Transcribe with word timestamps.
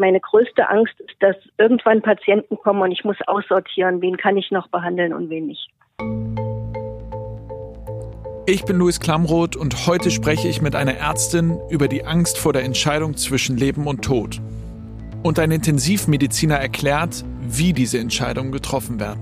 Meine 0.00 0.20
größte 0.20 0.68
Angst 0.68 0.94
ist, 1.00 1.16
dass 1.18 1.34
irgendwann 1.58 2.02
Patienten 2.02 2.56
kommen 2.56 2.80
und 2.82 2.92
ich 2.92 3.02
muss 3.02 3.16
aussortieren, 3.26 4.00
wen 4.00 4.16
kann 4.16 4.36
ich 4.36 4.52
noch 4.52 4.68
behandeln 4.68 5.12
und 5.12 5.28
wen 5.28 5.48
nicht. 5.48 5.68
Ich 8.46 8.64
bin 8.64 8.76
Luis 8.78 9.00
Klamroth 9.00 9.56
und 9.56 9.88
heute 9.88 10.12
spreche 10.12 10.46
ich 10.46 10.62
mit 10.62 10.76
einer 10.76 10.94
Ärztin 10.94 11.58
über 11.68 11.88
die 11.88 12.06
Angst 12.06 12.38
vor 12.38 12.52
der 12.52 12.62
Entscheidung 12.62 13.16
zwischen 13.16 13.56
Leben 13.56 13.88
und 13.88 14.04
Tod. 14.04 14.40
Und 15.24 15.40
ein 15.40 15.50
Intensivmediziner 15.50 16.54
erklärt, 16.54 17.24
wie 17.42 17.72
diese 17.72 17.98
Entscheidungen 17.98 18.52
getroffen 18.52 19.00
werden. 19.00 19.20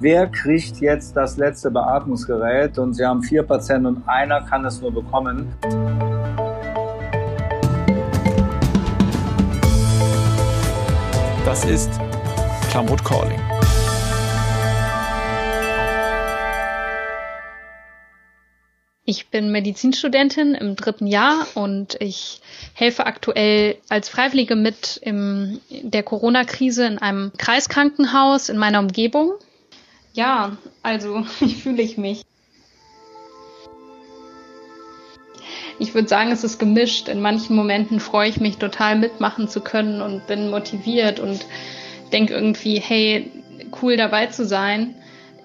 Wer 0.00 0.26
kriegt 0.26 0.80
jetzt 0.80 1.16
das 1.16 1.36
letzte 1.36 1.70
Beatmungsgerät? 1.70 2.76
Und 2.78 2.94
Sie 2.94 3.06
haben 3.06 3.22
vier 3.22 3.44
Patienten 3.44 3.86
und 3.86 4.08
einer 4.08 4.40
kann 4.40 4.64
es 4.64 4.82
nur 4.82 4.92
bekommen. 4.92 5.54
Das 11.52 11.66
ist 11.66 11.90
Klamroth 12.70 13.04
Calling. 13.04 13.38
Ich 19.04 19.28
bin 19.28 19.52
Medizinstudentin 19.52 20.54
im 20.54 20.76
dritten 20.76 21.06
Jahr 21.06 21.46
und 21.52 22.00
ich 22.00 22.40
helfe 22.72 23.04
aktuell 23.04 23.76
als 23.90 24.08
Freiwillige 24.08 24.56
mit 24.56 24.96
in 24.96 25.60
der 25.68 26.02
Corona-Krise 26.02 26.86
in 26.86 26.96
einem 26.96 27.32
Kreiskrankenhaus 27.36 28.48
in 28.48 28.56
meiner 28.56 28.78
Umgebung. 28.78 29.34
Ja, 30.14 30.56
also 30.82 31.26
wie 31.40 31.52
fühle 31.52 31.82
ich 31.82 31.98
mich? 31.98 32.22
Ich 35.78 35.94
würde 35.94 36.08
sagen, 36.08 36.30
es 36.30 36.44
ist 36.44 36.58
gemischt. 36.58 37.08
In 37.08 37.20
manchen 37.20 37.56
Momenten 37.56 38.00
freue 38.00 38.28
ich 38.28 38.40
mich 38.40 38.58
total 38.58 38.98
mitmachen 38.98 39.48
zu 39.48 39.60
können 39.60 40.00
und 40.00 40.26
bin 40.26 40.50
motiviert 40.50 41.20
und 41.20 41.46
denke 42.12 42.34
irgendwie, 42.34 42.78
hey, 42.78 43.30
cool 43.80 43.96
dabei 43.96 44.26
zu 44.26 44.44
sein. 44.44 44.94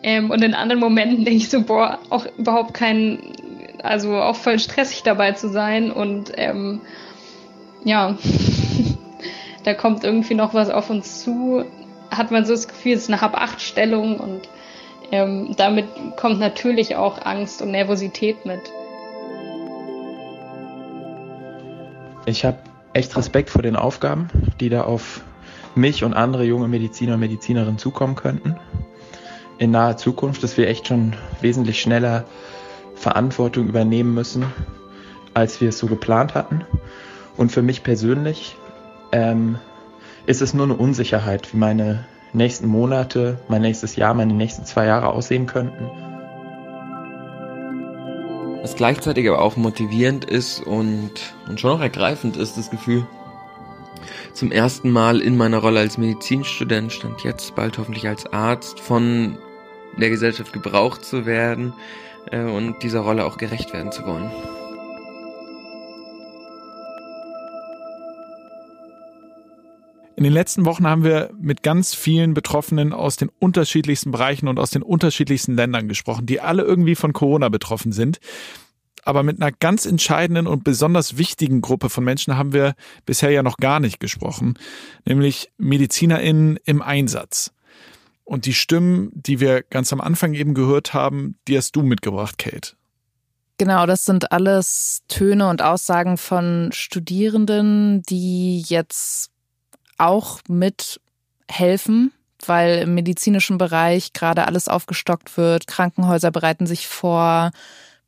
Ähm, 0.04 0.30
und 0.30 0.44
in 0.44 0.54
anderen 0.54 0.82
Momenten 0.82 1.26
denke 1.26 1.38
ich 1.38 1.50
so, 1.50 1.64
boah, 1.64 2.00
auch 2.10 2.26
überhaupt 2.38 2.74
kein 2.74 3.20
also 3.84 4.16
auch 4.16 4.36
voll 4.36 4.60
stressig 4.60 5.04
dabei 5.04 5.34
zu 5.34 5.50
sein 5.50 5.92
und 5.92 6.32
ähm, 6.36 6.82
ja, 7.84 8.18
da 9.64 9.74
kommt 9.74 10.04
irgendwie 10.04 10.36
noch 10.36 10.54
was 10.54 10.70
auf 10.70 10.90
uns 10.90 11.24
zu, 11.24 11.66
hat 12.12 12.32
man 12.32 12.46
so 12.46 12.54
das 12.54 12.68
Gefühl, 12.68 12.94
es 12.94 13.04
ist 13.04 13.10
eine 13.10 13.22
Hab-Acht-Stellung 13.22 14.20
und 14.20 14.42
ähm, 15.12 15.54
damit 15.58 15.86
kommt 16.18 16.40
natürlich 16.40 16.96
auch 16.96 17.26
Angst 17.26 17.62
und 17.62 17.72
Nervosität 17.72 18.46
mit. 18.46 18.60
Ich 22.28 22.44
habe 22.44 22.58
echt 22.92 23.16
Respekt 23.16 23.50
vor 23.50 23.62
den 23.62 23.78
Aufgaben, 23.78 24.28
die 24.60 24.68
da 24.68 24.82
auf 24.82 25.22
mich 25.76 26.04
und 26.04 26.14
andere 26.14 26.44
junge 26.44 26.68
Mediziner 26.68 27.14
und 27.14 27.22
Medizinerinnen 27.22 27.78
zukommen 27.78 28.16
könnten. 28.16 28.58
In 29.60 29.72
naher 29.72 29.96
Zukunft, 29.96 30.44
dass 30.44 30.58
wir 30.58 30.68
echt 30.68 30.90
schon 30.90 31.16
wesentlich 31.40 31.82
schneller 31.82 32.26
Verantwortung 32.96 33.70
übernehmen 33.70 34.14
müssen, 34.14 34.46
als 35.34 35.62
wir 35.62 35.70
es 35.70 35.80
so 35.80 35.88
geplant 35.88 36.36
hatten. 36.36 36.66
Und 37.38 37.54
für 37.54 37.62
mich 37.62 37.84
persönlich 37.84 38.58
ähm, 39.14 39.58
ist 40.26 40.42
es 40.42 40.54
nur 40.54 40.66
eine 40.66 40.76
Unsicherheit, 40.76 41.54
wie 41.54 41.58
meine 41.58 42.06
nächsten 42.34 42.68
Monate, 42.68 43.40
mein 43.48 43.62
nächstes 43.62 43.96
Jahr, 43.96 44.14
meine 44.14 44.34
nächsten 44.34 44.66
zwei 44.66 44.86
Jahre 44.86 45.08
aussehen 45.08 45.46
könnten. 45.46 45.90
Was 48.62 48.76
gleichzeitig 48.76 49.28
aber 49.30 49.42
auch 49.42 49.56
motivierend 49.56 50.26
ist 50.26 50.60
und, 50.62 51.12
und 51.48 51.60
schon 51.60 51.72
auch 51.72 51.82
ergreifend 51.82 52.38
ist, 52.38 52.58
das 52.58 52.70
Gefühl, 52.70 53.06
zum 54.34 54.52
ersten 54.52 54.92
Mal 54.92 55.22
in 55.22 55.38
meiner 55.38 55.60
Rolle 55.60 55.80
als 55.80 55.98
Medizinstudent, 55.98 56.92
stand 56.92 57.24
jetzt 57.24 57.56
bald 57.56 57.78
hoffentlich 57.78 58.08
als 58.08 58.26
Arzt, 58.32 58.80
von 58.80 59.38
der 59.98 60.10
Gesellschaft 60.10 60.54
gebraucht 60.54 61.04
zu 61.06 61.26
werden, 61.26 61.74
äh, 62.32 62.42
und 62.42 62.84
dieser 62.84 63.00
Rolle 63.02 63.26
auch 63.26 63.38
gerecht 63.38 63.74
werden 63.74 63.92
zu 63.92 64.06
wollen. 64.06 64.32
In 70.18 70.24
den 70.24 70.34
letzten 70.34 70.66
Wochen 70.66 70.88
haben 70.88 71.04
wir 71.04 71.30
mit 71.40 71.62
ganz 71.62 71.94
vielen 71.94 72.34
Betroffenen 72.34 72.92
aus 72.92 73.18
den 73.18 73.30
unterschiedlichsten 73.30 74.10
Bereichen 74.10 74.48
und 74.48 74.58
aus 74.58 74.72
den 74.72 74.82
unterschiedlichsten 74.82 75.56
Ländern 75.56 75.88
gesprochen, 75.88 76.26
die 76.26 76.42
alle 76.42 76.64
irgendwie 76.64 76.96
von 76.96 77.14
Corona 77.14 77.50
betroffen 77.50 77.92
sind. 77.92 78.18
Aber 79.04 79.22
mit 79.22 79.40
einer 79.40 79.52
ganz 79.52 79.86
entscheidenden 79.86 80.48
und 80.48 80.64
besonders 80.64 81.20
wichtigen 81.20 81.62
Gruppe 81.62 81.92
von 81.92 82.04
Menschen 82.04 82.36
haben 82.36 82.52
wir 82.52 82.74
bisher 83.06 83.30
ja 83.30 83.44
noch 83.44 83.58
gar 83.58 83.80
nicht 83.80 84.00
gesprochen, 84.00 84.56
nämlich 85.06 85.52
MedizinerInnen 85.60 86.58
im 86.66 86.82
Einsatz. 86.82 87.54
Und 88.24 88.48
die 88.48 88.56
Stimmen, 88.56 89.12
die 89.14 89.40
wir 89.40 89.62
ganz 89.62 89.94
am 89.94 90.02
Anfang 90.02 90.34
eben 90.34 90.56
gehört 90.56 90.96
haben, 90.96 91.38
die 91.48 91.56
hast 91.56 91.76
du 91.76 91.84
mitgebracht, 91.84 92.40
Kate. 92.40 92.74
Genau, 93.60 93.86
das 93.86 94.06
sind 94.06 94.32
alles 94.32 95.04
Töne 95.08 95.48
und 95.48 95.62
Aussagen 95.62 96.18
von 96.18 96.72
Studierenden, 96.74 98.02
die 98.02 98.62
jetzt 98.62 99.32
auch 99.98 100.40
mithelfen, 100.48 102.12
weil 102.46 102.80
im 102.80 102.94
medizinischen 102.94 103.58
Bereich 103.58 104.14
gerade 104.14 104.46
alles 104.46 104.68
aufgestockt 104.68 105.38
wird. 105.38 105.68
Krankenhäuser 105.68 106.32
bereiten 106.32 106.68
sich 106.68 106.88
vor, 106.88 107.52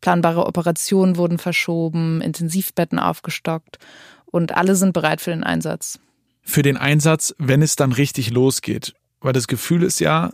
planbare 0.01 0.45
Operationen 0.45 1.17
wurden 1.17 1.38
verschoben, 1.38 2.22
Intensivbetten 2.22 3.00
aufgestockt 3.00 3.79
und 4.25 4.55
alle 4.55 4.75
sind 4.75 4.94
bereit 4.94 5.22
für 5.22 5.31
den 5.31 5.44
Einsatz. 5.44 6.00
Für 6.41 6.61
den 6.61 6.77
Einsatz, 6.77 7.35
wenn 7.38 7.61
es 7.61 7.75
dann 7.75 7.91
richtig 7.91 8.31
losgeht. 8.31 8.94
Weil 9.21 9.33
das 9.33 9.47
Gefühl 9.47 9.83
ist 9.83 10.00
ja, 10.00 10.31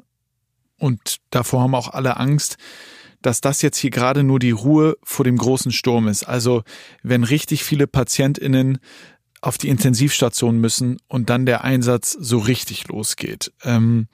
und 0.78 1.18
davor 1.32 1.62
haben 1.62 1.76
auch 1.76 1.90
alle 1.90 2.18
Angst, 2.18 2.58
dass 3.22 3.42
das 3.42 3.64
jetzt 3.64 3.78
hier 3.78 3.90
gerade 3.90 4.24
nur 4.24 4.38
die 4.38 4.52
Ruhe 4.52 4.98
vor 5.04 5.26
dem 5.26 5.38
großen 5.38 5.72
Sturm 5.72 6.08
ist. 6.08 6.24
Also 6.24 6.64
wenn 7.02 7.24
richtig 7.24 7.64
viele 7.64 7.88
PatientInnen 7.88 8.78
auf 9.46 9.60
die 9.60 9.70
Intensivstation 9.70 10.58
müssen 10.58 10.98
und 11.08 11.30
dann 11.30 11.46
der 11.46 11.64
Einsatz 11.64 12.12
so 12.12 12.40
richtig 12.40 12.88
losgeht. 12.88 13.54
Ähm, 13.64 14.08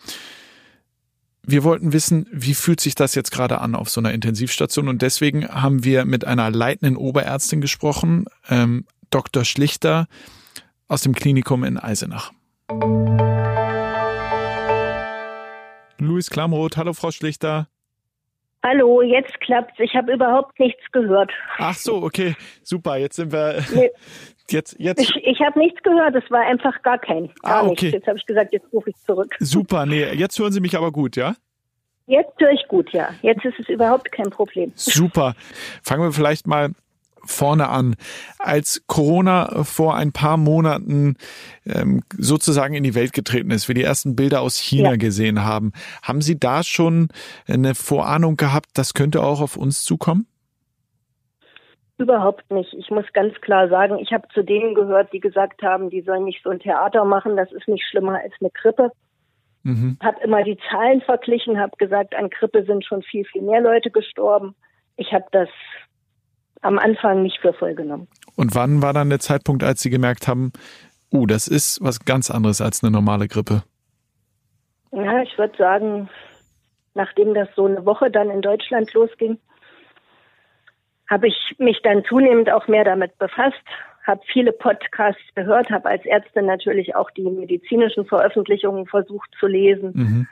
wir 1.43 1.63
wollten 1.63 1.93
wissen, 1.93 2.27
wie 2.33 2.53
fühlt 2.53 2.81
sich 2.81 2.95
das 2.95 3.15
jetzt 3.15 3.31
gerade 3.31 3.61
an 3.61 3.73
auf 3.73 3.89
so 3.89 4.01
einer 4.01 4.13
Intensivstation 4.13 4.89
und 4.89 5.01
deswegen 5.01 5.47
haben 5.47 5.85
wir 5.85 6.03
mit 6.03 6.25
einer 6.25 6.51
leitenden 6.51 6.97
Oberärztin 6.97 7.61
gesprochen, 7.61 8.25
ähm, 8.49 8.85
Dr. 9.09 9.45
Schlichter 9.45 10.07
aus 10.89 11.01
dem 11.01 11.15
Klinikum 11.15 11.63
in 11.63 11.77
Eisenach. 11.77 12.33
Luis 15.97 16.29
Klamroth. 16.29 16.75
Hallo, 16.75 16.93
Frau 16.93 17.11
Schlichter. 17.11 17.70
Hallo, 18.63 19.01
jetzt 19.01 19.39
klappt's. 19.41 19.79
Ich 19.79 19.95
habe 19.95 20.13
überhaupt 20.13 20.59
nichts 20.59 20.83
gehört. 20.91 21.31
Ach 21.57 21.73
so, 21.73 22.03
okay, 22.03 22.35
super. 22.61 22.97
Jetzt 22.97 23.15
sind 23.15 23.31
wir. 23.31 23.63
Nee. 23.73 23.91
Jetzt, 24.49 24.75
jetzt. 24.79 24.99
Ich, 24.99 25.15
ich 25.15 25.39
habe 25.39 25.57
nichts 25.57 25.81
gehört. 25.81 26.13
Es 26.13 26.29
war 26.29 26.41
einfach 26.41 26.81
gar 26.81 26.97
kein. 26.97 27.29
Gar 27.41 27.63
ah, 27.63 27.67
okay. 27.67 27.85
Nichts. 27.85 27.91
Jetzt 27.93 28.07
habe 28.07 28.17
ich 28.17 28.25
gesagt, 28.25 28.51
jetzt 28.51 28.65
rufe 28.73 28.89
ich 28.89 28.97
zurück. 28.97 29.33
Super, 29.39 29.85
nee, 29.85 30.03
jetzt 30.11 30.37
hören 30.39 30.51
Sie 30.51 30.59
mich 30.59 30.75
aber 30.75 30.91
gut, 30.91 31.15
ja? 31.15 31.35
Jetzt 32.05 32.37
höre 32.37 32.51
ich 32.51 32.67
gut, 32.67 32.91
ja. 32.91 33.11
Jetzt 33.21 33.45
ist 33.45 33.57
es 33.59 33.69
überhaupt 33.69 34.11
kein 34.11 34.29
Problem. 34.29 34.73
Super. 34.75 35.35
Fangen 35.81 36.03
wir 36.03 36.11
vielleicht 36.11 36.47
mal 36.47 36.71
vorne 37.23 37.69
an. 37.69 37.95
Als 38.39 38.83
Corona 38.87 39.63
vor 39.63 39.95
ein 39.95 40.11
paar 40.11 40.37
Monaten 40.37 41.15
ähm, 41.65 42.01
sozusagen 42.17 42.73
in 42.73 42.83
die 42.83 42.95
Welt 42.95 43.13
getreten 43.13 43.51
ist, 43.51 43.67
wir 43.67 43.75
die 43.75 43.83
ersten 43.83 44.15
Bilder 44.15 44.41
aus 44.41 44.57
China 44.57 44.91
ja. 44.91 44.95
gesehen 44.97 45.43
haben, 45.43 45.71
haben 46.03 46.21
Sie 46.21 46.39
da 46.39 46.63
schon 46.63 47.09
eine 47.47 47.75
Vorahnung 47.75 48.37
gehabt, 48.37 48.69
das 48.73 48.93
könnte 48.93 49.21
auch 49.21 49.41
auf 49.41 49.57
uns 49.57 49.83
zukommen? 49.83 50.27
Überhaupt 52.01 52.49
nicht. 52.49 52.73
Ich 52.73 52.89
muss 52.89 53.05
ganz 53.13 53.39
klar 53.41 53.69
sagen, 53.69 53.99
ich 53.99 54.11
habe 54.11 54.27
zu 54.33 54.41
denen 54.41 54.73
gehört, 54.73 55.13
die 55.13 55.19
gesagt 55.19 55.61
haben, 55.61 55.91
die 55.91 56.01
sollen 56.01 56.23
nicht 56.23 56.41
so 56.43 56.49
ein 56.49 56.59
Theater 56.59 57.05
machen, 57.05 57.37
das 57.37 57.51
ist 57.51 57.67
nicht 57.67 57.85
schlimmer 57.87 58.19
als 58.19 58.33
eine 58.39 58.49
Grippe. 58.49 58.91
Mhm. 59.61 59.97
Habe 60.01 60.23
immer 60.23 60.43
die 60.43 60.57
Zahlen 60.71 61.01
verglichen, 61.01 61.59
habe 61.59 61.77
gesagt, 61.77 62.15
an 62.15 62.31
Grippe 62.31 62.63
sind 62.65 62.83
schon 62.83 63.03
viel, 63.03 63.23
viel 63.25 63.43
mehr 63.43 63.61
Leute 63.61 63.91
gestorben. 63.91 64.55
Ich 64.97 65.13
habe 65.13 65.25
das 65.31 65.49
am 66.61 66.79
Anfang 66.79 67.23
nicht 67.23 67.39
für 67.39 67.53
voll 67.53 67.75
genommen. 67.75 68.07
Und 68.35 68.55
wann 68.55 68.81
war 68.81 68.93
dann 68.93 69.09
der 69.09 69.19
Zeitpunkt, 69.19 69.63
als 69.63 69.81
Sie 69.81 69.89
gemerkt 69.89 70.27
haben, 70.27 70.51
uh, 71.11 71.25
das 71.25 71.47
ist 71.47 71.83
was 71.83 72.05
ganz 72.05 72.31
anderes 72.31 72.61
als 72.61 72.83
eine 72.83 72.91
normale 72.91 73.27
Grippe? 73.27 73.63
Ja, 74.91 75.21
ich 75.21 75.37
würde 75.37 75.57
sagen, 75.57 76.09
nachdem 76.93 77.33
das 77.33 77.47
so 77.55 77.65
eine 77.65 77.85
Woche 77.85 78.11
dann 78.11 78.29
in 78.29 78.41
Deutschland 78.41 78.93
losging, 78.93 79.37
habe 81.09 81.27
ich 81.27 81.55
mich 81.57 81.81
dann 81.83 82.03
zunehmend 82.05 82.51
auch 82.51 82.67
mehr 82.67 82.83
damit 82.83 83.17
befasst, 83.17 83.61
habe 84.05 84.21
viele 84.31 84.51
Podcasts 84.51 85.21
gehört, 85.35 85.69
habe 85.69 85.89
als 85.89 86.05
Ärztin 86.05 86.45
natürlich 86.45 86.95
auch 86.95 87.11
die 87.11 87.29
medizinischen 87.29 88.05
Veröffentlichungen 88.05 88.87
versucht 88.87 89.29
zu 89.39 89.47
lesen, 89.47 89.91
mhm. 89.93 90.27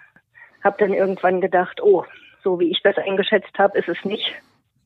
habe 0.64 0.78
dann 0.80 0.94
irgendwann 0.94 1.42
gedacht, 1.42 1.82
oh, 1.82 2.06
so 2.44 2.60
wie 2.60 2.72
ich 2.72 2.82
das 2.82 2.98
eingeschätzt 2.98 3.58
habe, 3.58 3.78
ist 3.78 3.90
es 3.90 4.04
nicht. 4.06 4.34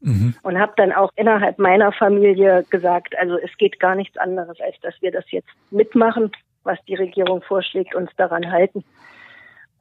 Mhm. 0.03 0.35
Und 0.43 0.59
habe 0.59 0.73
dann 0.75 0.91
auch 0.91 1.09
innerhalb 1.15 1.59
meiner 1.59 1.91
Familie 1.91 2.65
gesagt, 2.69 3.17
also 3.17 3.37
es 3.37 3.49
geht 3.57 3.79
gar 3.79 3.95
nichts 3.95 4.17
anderes, 4.17 4.59
als 4.61 4.75
dass 4.81 4.93
wir 5.01 5.11
das 5.11 5.25
jetzt 5.31 5.49
mitmachen, 5.71 6.31
was 6.63 6.77
die 6.87 6.95
Regierung 6.95 7.41
vorschlägt, 7.41 7.95
uns 7.95 8.11
daran 8.17 8.51
halten. 8.51 8.83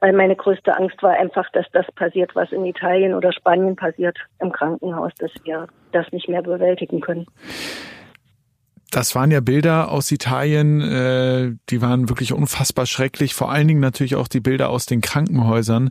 Weil 0.01 0.13
meine 0.13 0.35
größte 0.35 0.77
Angst 0.77 1.03
war 1.03 1.13
einfach, 1.13 1.49
dass 1.53 1.67
das 1.73 1.87
passiert, 1.93 2.35
was 2.35 2.51
in 2.51 2.65
Italien 2.65 3.15
oder 3.15 3.33
Spanien 3.33 3.77
passiert 3.77 4.19
im 4.41 4.51
Krankenhaus, 4.51 5.13
dass 5.19 5.31
wir 5.45 5.69
das 5.93 6.11
nicht 6.11 6.29
mehr 6.29 6.43
bewältigen 6.43 7.01
können. 7.01 7.27
Das 8.91 9.15
waren 9.15 9.31
ja 9.31 9.41
Bilder 9.41 9.91
aus 9.91 10.13
Italien, 10.13 10.81
äh, 10.83 11.53
die 11.71 11.81
waren 11.81 12.09
wirklich 12.09 12.33
unfassbar 12.33 12.87
schrecklich. 12.87 13.33
Vor 13.35 13.51
allen 13.51 13.67
Dingen 13.67 13.81
natürlich 13.81 14.17
auch 14.17 14.29
die 14.29 14.41
Bilder 14.41 14.71
aus 14.71 14.87
den 14.87 15.01
Krankenhäusern. 15.01 15.91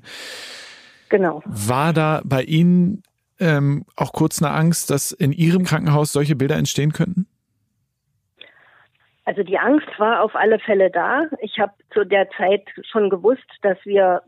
Genau. 1.09 1.41
War 1.45 1.93
da 1.93 2.21
bei 2.23 2.43
Ihnen 2.43 3.03
ähm, 3.41 3.85
auch 3.95 4.13
kurz 4.13 4.41
eine 4.41 4.53
Angst, 4.53 4.89
dass 4.89 5.11
in 5.11 5.31
Ihrem 5.31 5.65
Krankenhaus 5.65 6.13
solche 6.13 6.35
Bilder 6.35 6.55
entstehen 6.55 6.93
könnten? 6.93 7.27
Also 9.25 9.43
die 9.43 9.59
Angst 9.59 9.87
war 9.97 10.23
auf 10.23 10.35
alle 10.35 10.59
Fälle 10.59 10.89
da. 10.89 11.25
Ich 11.39 11.59
habe 11.59 11.73
zu 11.93 12.03
der 12.05 12.29
Zeit 12.31 12.67
schon 12.89 13.09
gewusst, 13.09 13.45
dass 13.61 13.77
wir 13.83 14.21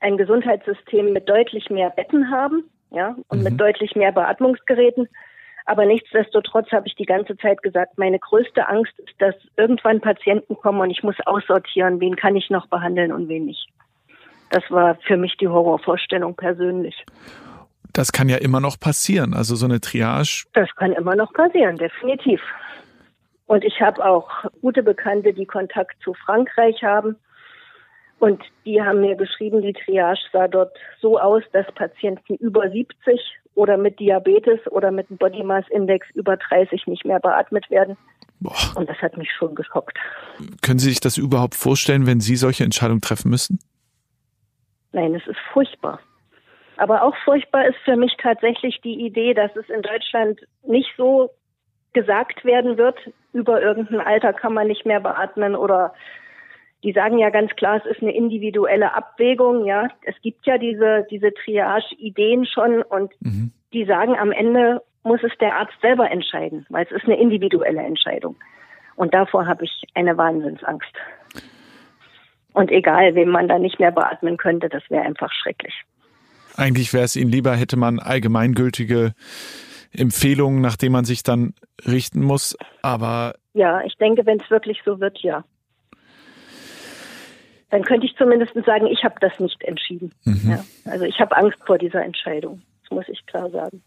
ein 0.00 0.16
Gesundheitssystem 0.16 1.12
mit 1.12 1.28
deutlich 1.28 1.70
mehr 1.70 1.90
Betten 1.90 2.30
haben, 2.30 2.64
ja, 2.90 3.16
und 3.28 3.38
mhm. 3.38 3.44
mit 3.44 3.60
deutlich 3.60 3.94
mehr 3.96 4.12
Beatmungsgeräten. 4.12 5.08
Aber 5.66 5.86
nichtsdestotrotz 5.86 6.70
habe 6.72 6.86
ich 6.86 6.94
die 6.94 7.06
ganze 7.06 7.36
Zeit 7.38 7.62
gesagt, 7.62 7.96
meine 7.96 8.18
größte 8.18 8.68
Angst 8.68 8.92
ist, 8.98 9.14
dass 9.18 9.34
irgendwann 9.56 10.00
Patienten 10.00 10.56
kommen 10.56 10.80
und 10.80 10.90
ich 10.90 11.02
muss 11.02 11.16
aussortieren, 11.24 12.00
wen 12.00 12.16
kann 12.16 12.36
ich 12.36 12.50
noch 12.50 12.66
behandeln 12.66 13.12
und 13.12 13.28
wen 13.28 13.46
nicht. 13.46 13.68
Das 14.50 14.62
war 14.70 14.96
für 15.06 15.16
mich 15.16 15.36
die 15.38 15.48
Horrorvorstellung 15.48 16.34
persönlich. 16.36 17.04
Das 17.94 18.10
kann 18.10 18.28
ja 18.28 18.36
immer 18.38 18.60
noch 18.60 18.78
passieren, 18.78 19.34
also 19.34 19.54
so 19.54 19.66
eine 19.66 19.80
Triage. 19.80 20.44
Das 20.52 20.68
kann 20.74 20.92
immer 20.92 21.14
noch 21.14 21.32
passieren, 21.32 21.76
definitiv. 21.76 22.40
Und 23.46 23.64
ich 23.64 23.80
habe 23.80 24.04
auch 24.04 24.28
gute 24.60 24.82
Bekannte, 24.82 25.32
die 25.32 25.46
Kontakt 25.46 26.02
zu 26.02 26.12
Frankreich 26.12 26.82
haben. 26.82 27.16
Und 28.18 28.42
die 28.64 28.82
haben 28.82 29.00
mir 29.00 29.14
geschrieben, 29.16 29.62
die 29.62 29.72
Triage 29.72 30.20
sah 30.32 30.48
dort 30.48 30.76
so 31.00 31.20
aus, 31.20 31.44
dass 31.52 31.66
Patienten 31.74 32.34
über 32.36 32.68
70 32.68 33.20
oder 33.54 33.76
mit 33.76 34.00
Diabetes 34.00 34.60
oder 34.72 34.90
mit 34.90 35.08
einem 35.08 35.18
Body 35.18 35.44
Mass 35.44 35.64
Index 35.70 36.08
über 36.14 36.36
30 36.36 36.88
nicht 36.88 37.04
mehr 37.04 37.20
beatmet 37.20 37.70
werden. 37.70 37.96
Boah. 38.40 38.56
Und 38.74 38.88
das 38.88 38.96
hat 38.98 39.16
mich 39.16 39.30
schon 39.30 39.54
geschockt. 39.54 39.96
Können 40.62 40.80
Sie 40.80 40.88
sich 40.88 41.00
das 41.00 41.16
überhaupt 41.16 41.54
vorstellen, 41.54 42.06
wenn 42.06 42.20
Sie 42.20 42.34
solche 42.34 42.64
Entscheidungen 42.64 43.00
treffen 43.00 43.30
müssen? 43.30 43.60
Nein, 44.92 45.14
es 45.14 45.26
ist 45.28 45.38
furchtbar. 45.52 46.00
Aber 46.76 47.02
auch 47.02 47.14
furchtbar 47.24 47.66
ist 47.66 47.78
für 47.84 47.96
mich 47.96 48.16
tatsächlich 48.18 48.80
die 48.82 49.04
Idee, 49.06 49.34
dass 49.34 49.54
es 49.56 49.68
in 49.68 49.82
Deutschland 49.82 50.40
nicht 50.66 50.90
so 50.96 51.30
gesagt 51.92 52.44
werden 52.44 52.76
wird, 52.76 52.98
über 53.32 53.62
irgendein 53.62 54.00
Alter 54.00 54.32
kann 54.32 54.54
man 54.54 54.66
nicht 54.66 54.84
mehr 54.84 55.00
beatmen 55.00 55.54
oder 55.54 55.94
die 56.82 56.92
sagen 56.92 57.18
ja 57.18 57.30
ganz 57.30 57.50
klar, 57.56 57.76
es 57.76 57.86
ist 57.86 58.02
eine 58.02 58.14
individuelle 58.14 58.92
Abwägung, 58.92 59.64
ja. 59.64 59.88
Es 60.02 60.14
gibt 60.20 60.44
ja 60.46 60.58
diese, 60.58 61.06
diese 61.10 61.32
Triage-Ideen 61.32 62.44
schon 62.44 62.82
und 62.82 63.10
mhm. 63.20 63.52
die 63.72 63.86
sagen, 63.86 64.18
am 64.18 64.32
Ende 64.32 64.82
muss 65.02 65.22
es 65.22 65.32
der 65.40 65.56
Arzt 65.56 65.80
selber 65.80 66.10
entscheiden, 66.10 66.66
weil 66.68 66.84
es 66.84 66.92
ist 66.92 67.06
eine 67.06 67.18
individuelle 67.18 67.80
Entscheidung. 67.80 68.36
Und 68.96 69.14
davor 69.14 69.46
habe 69.46 69.64
ich 69.64 69.84
eine 69.94 70.16
Wahnsinnsangst. 70.18 70.92
Und 72.52 72.70
egal, 72.70 73.14
wem 73.14 73.30
man 73.30 73.48
da 73.48 73.58
nicht 73.58 73.80
mehr 73.80 73.90
beatmen 73.90 74.36
könnte, 74.36 74.68
das 74.68 74.82
wäre 74.90 75.04
einfach 75.04 75.32
schrecklich. 75.32 75.74
Eigentlich 76.56 76.92
wäre 76.92 77.04
es 77.04 77.16
Ihnen 77.16 77.30
lieber, 77.30 77.54
hätte 77.54 77.76
man 77.76 77.98
allgemeingültige 77.98 79.14
Empfehlungen, 79.92 80.60
nach 80.60 80.76
denen 80.76 80.92
man 80.92 81.04
sich 81.04 81.22
dann 81.22 81.54
richten 81.86 82.22
muss, 82.22 82.56
aber. 82.82 83.34
Ja, 83.54 83.82
ich 83.82 83.94
denke, 83.96 84.26
wenn 84.26 84.40
es 84.40 84.50
wirklich 84.50 84.80
so 84.84 85.00
wird, 85.00 85.18
ja 85.20 85.44
dann 87.74 87.82
könnte 87.82 88.06
ich 88.06 88.14
zumindest 88.16 88.52
sagen, 88.64 88.86
ich 88.86 89.02
habe 89.02 89.16
das 89.20 89.32
nicht 89.40 89.60
entschieden. 89.64 90.12
Mhm. 90.24 90.48
Ja, 90.48 90.64
also 90.84 91.04
ich 91.06 91.18
habe 91.18 91.36
Angst 91.36 91.58
vor 91.66 91.76
dieser 91.76 92.04
Entscheidung. 92.04 92.62
Das 92.82 92.90
muss 92.92 93.04
ich 93.08 93.26
klar 93.26 93.50
sagen. 93.50 93.82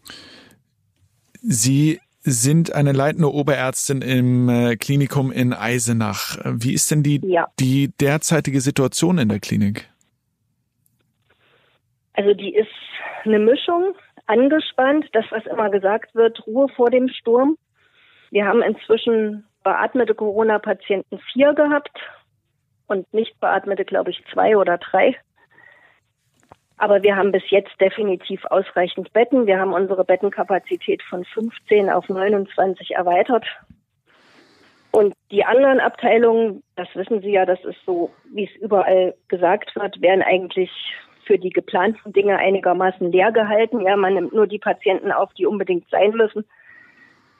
Sie 1.40 1.98
sind 2.20 2.74
eine 2.74 2.92
leitende 2.92 3.32
Oberärztin 3.32 4.02
im 4.02 4.50
äh, 4.50 4.76
Klinikum 4.76 5.32
in 5.32 5.54
Eisenach. 5.54 6.36
Wie 6.44 6.74
ist 6.74 6.90
denn 6.90 7.02
die, 7.02 7.22
ja. 7.24 7.46
die 7.58 7.90
derzeitige 7.98 8.60
Situation 8.60 9.16
in 9.16 9.30
der 9.30 9.40
Klinik? 9.40 9.88
Also 12.18 12.34
die 12.34 12.52
ist 12.52 12.66
eine 13.24 13.38
Mischung, 13.38 13.94
angespannt, 14.26 15.08
das, 15.12 15.24
was 15.30 15.46
immer 15.46 15.70
gesagt 15.70 16.16
wird, 16.16 16.44
Ruhe 16.48 16.68
vor 16.68 16.90
dem 16.90 17.08
Sturm. 17.08 17.56
Wir 18.32 18.44
haben 18.44 18.60
inzwischen 18.60 19.46
beatmete 19.62 20.16
Corona-Patienten 20.16 21.20
vier 21.32 21.54
gehabt 21.54 21.96
und 22.88 23.14
nicht 23.14 23.38
beatmete, 23.38 23.84
glaube 23.84 24.10
ich, 24.10 24.20
zwei 24.32 24.56
oder 24.56 24.78
drei. 24.78 25.16
Aber 26.76 27.04
wir 27.04 27.14
haben 27.14 27.30
bis 27.30 27.48
jetzt 27.50 27.80
definitiv 27.80 28.44
ausreichend 28.46 29.12
Betten. 29.12 29.46
Wir 29.46 29.60
haben 29.60 29.72
unsere 29.72 30.04
Bettenkapazität 30.04 31.04
von 31.04 31.24
15 31.24 31.88
auf 31.88 32.08
29 32.08 32.96
erweitert. 32.96 33.46
Und 34.90 35.14
die 35.30 35.44
anderen 35.44 35.78
Abteilungen, 35.78 36.64
das 36.74 36.88
wissen 36.94 37.20
Sie 37.20 37.30
ja, 37.30 37.46
das 37.46 37.64
ist 37.64 37.78
so, 37.86 38.10
wie 38.34 38.46
es 38.46 38.60
überall 38.60 39.14
gesagt 39.28 39.76
wird, 39.76 40.02
werden 40.02 40.22
eigentlich 40.22 40.72
für 41.28 41.38
die 41.38 41.50
geplanten 41.50 42.12
Dinge 42.12 42.38
einigermaßen 42.38 43.12
leer 43.12 43.30
gehalten. 43.30 43.82
Ja, 43.82 43.96
man 43.96 44.14
nimmt 44.14 44.32
nur 44.32 44.48
die 44.48 44.58
Patienten 44.58 45.12
auf, 45.12 45.32
die 45.34 45.46
unbedingt 45.46 45.88
sein 45.90 46.10
müssen. 46.12 46.44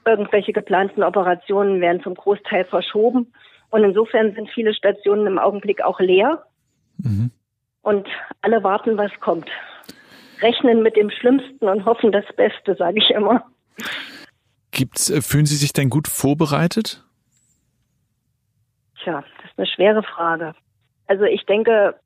Irgendwelche 0.05 0.53
geplanten 0.53 1.03
Operationen 1.03 1.81
werden 1.81 2.03
zum 2.03 2.15
Großteil 2.15 2.65
verschoben. 2.65 3.33
Und 3.71 3.83
insofern 3.83 4.35
sind 4.35 4.51
viele 4.51 4.75
Stationen 4.75 5.27
im 5.27 5.39
Augenblick 5.39 5.83
auch 5.83 5.99
leer. 5.99 6.45
Mhm. 6.99 7.31
Und 7.83 8.07
alle 8.43 8.63
warten, 8.63 8.97
was 8.97 9.11
kommt. 9.21 9.49
Rechnen 10.41 10.83
mit 10.83 10.95
dem 10.97 11.11
Schlimmsten 11.11 11.67
und 11.67 11.85
hoffen 11.85 12.13
das 12.13 12.25
Beste, 12.37 12.77
sage 12.77 12.99
ich 12.99 13.11
immer. 13.11 13.45
Gibt's, 14.71 15.11
äh, 15.11 15.23
fühlen 15.23 15.47
Sie 15.47 15.57
sich 15.57 15.73
denn 15.73 15.91
gut 15.91 16.09
vorbereitet? 16.09 17.05
Tja, 19.03 19.25
das 19.43 19.51
ist 19.51 19.59
eine 19.59 19.67
schwere 19.67 20.03
Frage. 20.03 20.55
Also 21.07 21.25
ich 21.25 21.45
denke, 21.47 21.99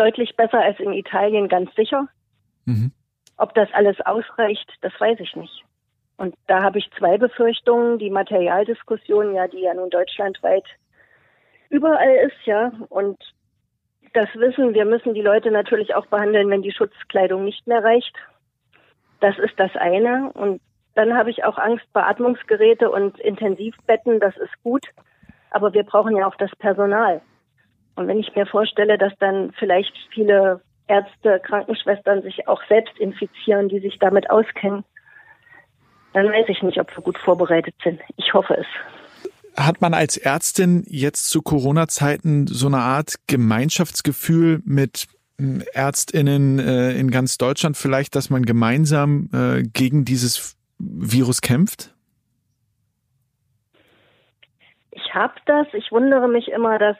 deutlich 0.00 0.34
besser 0.36 0.60
als 0.60 0.80
in 0.80 0.92
Italien, 0.92 1.48
ganz 1.48 1.74
sicher. 1.74 2.08
Mhm. 2.64 2.92
Ob 3.36 3.54
das 3.54 3.68
alles 3.72 4.00
ausreicht, 4.00 4.72
das 4.80 4.92
weiß 4.98 5.20
ich 5.20 5.36
nicht. 5.36 5.64
Und 6.16 6.34
da 6.46 6.62
habe 6.62 6.78
ich 6.78 6.90
zwei 6.98 7.18
Befürchtungen. 7.18 7.98
Die 7.98 8.10
Materialdiskussion, 8.10 9.34
ja, 9.34 9.46
die 9.48 9.60
ja 9.60 9.74
nun 9.74 9.90
deutschlandweit 9.90 10.64
überall 11.68 12.14
ist, 12.26 12.46
ja. 12.46 12.72
Und 12.88 13.18
das 14.12 14.28
Wissen, 14.34 14.74
wir 14.74 14.84
müssen 14.84 15.14
die 15.14 15.22
Leute 15.22 15.50
natürlich 15.50 15.94
auch 15.94 16.06
behandeln, 16.06 16.50
wenn 16.50 16.62
die 16.62 16.72
Schutzkleidung 16.72 17.44
nicht 17.44 17.66
mehr 17.66 17.82
reicht. 17.82 18.14
Das 19.20 19.38
ist 19.38 19.58
das 19.58 19.74
eine. 19.76 20.32
Und 20.32 20.60
dann 20.94 21.16
habe 21.16 21.30
ich 21.30 21.44
auch 21.44 21.58
Angst, 21.58 21.90
Beatmungsgeräte 21.92 22.90
und 22.90 23.18
Intensivbetten, 23.20 24.18
das 24.20 24.36
ist 24.36 24.62
gut. 24.62 24.86
Aber 25.50 25.72
wir 25.72 25.84
brauchen 25.84 26.16
ja 26.16 26.26
auch 26.26 26.36
das 26.36 26.50
Personal. 26.56 27.22
Und 27.96 28.08
wenn 28.08 28.18
ich 28.18 28.34
mir 28.34 28.46
vorstelle, 28.46 28.98
dass 28.98 29.12
dann 29.18 29.52
vielleicht 29.58 29.92
viele 30.12 30.60
Ärzte, 30.88 31.40
Krankenschwestern 31.44 32.22
sich 32.22 32.48
auch 32.48 32.60
selbst 32.68 32.98
infizieren, 32.98 33.68
die 33.68 33.80
sich 33.80 33.98
damit 33.98 34.28
auskennen, 34.30 34.84
dann 36.12 36.26
weiß 36.26 36.46
ich 36.48 36.62
nicht, 36.62 36.80
ob 36.80 36.94
wir 36.96 37.02
gut 37.02 37.18
vorbereitet 37.18 37.74
sind. 37.84 38.00
Ich 38.16 38.34
hoffe 38.34 38.54
es. 38.54 38.66
Hat 39.56 39.80
man 39.80 39.94
als 39.94 40.16
Ärztin 40.16 40.84
jetzt 40.88 41.30
zu 41.30 41.42
Corona-Zeiten 41.42 42.46
so 42.46 42.66
eine 42.66 42.78
Art 42.78 43.14
Gemeinschaftsgefühl 43.26 44.60
mit 44.64 45.06
hm, 45.38 45.62
Ärztinnen 45.72 46.58
äh, 46.58 46.92
in 46.92 47.10
ganz 47.10 47.38
Deutschland 47.38 47.76
vielleicht, 47.76 48.16
dass 48.16 48.30
man 48.30 48.44
gemeinsam 48.44 49.28
äh, 49.32 49.62
gegen 49.62 50.04
dieses 50.04 50.56
Virus 50.78 51.40
kämpft? 51.40 51.94
Ich 54.90 55.14
habe 55.14 55.34
das. 55.46 55.66
Ich 55.72 55.92
wundere 55.92 56.28
mich 56.28 56.48
immer, 56.48 56.78
dass 56.78 56.96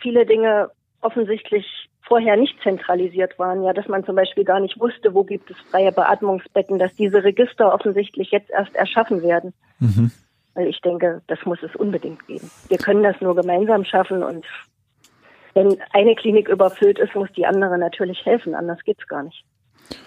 viele 0.00 0.26
Dinge 0.26 0.70
offensichtlich 1.00 1.88
vorher 2.02 2.36
nicht 2.36 2.60
zentralisiert 2.62 3.38
waren, 3.38 3.62
ja, 3.62 3.72
dass 3.72 3.86
man 3.86 4.04
zum 4.04 4.16
Beispiel 4.16 4.44
gar 4.44 4.60
nicht 4.60 4.80
wusste, 4.80 5.14
wo 5.14 5.24
gibt 5.24 5.50
es 5.50 5.56
freie 5.70 5.92
Beatmungsbetten, 5.92 6.78
dass 6.78 6.94
diese 6.94 7.22
Register 7.22 7.72
offensichtlich 7.72 8.30
jetzt 8.30 8.50
erst 8.50 8.74
erschaffen 8.74 9.22
werden. 9.22 9.52
Mhm. 9.78 10.10
Weil 10.54 10.68
ich 10.68 10.80
denke, 10.80 11.22
das 11.26 11.38
muss 11.44 11.62
es 11.62 11.76
unbedingt 11.76 12.26
geben. 12.26 12.50
Wir 12.68 12.78
können 12.78 13.02
das 13.02 13.20
nur 13.20 13.36
gemeinsam 13.36 13.84
schaffen 13.84 14.22
und 14.22 14.46
wenn 15.54 15.76
eine 15.92 16.14
Klinik 16.14 16.48
überfüllt 16.48 16.98
ist, 16.98 17.14
muss 17.14 17.30
die 17.36 17.46
andere 17.46 17.78
natürlich 17.78 18.24
helfen, 18.24 18.54
anders 18.54 18.82
geht's 18.84 19.06
gar 19.06 19.22
nicht. 19.22 19.44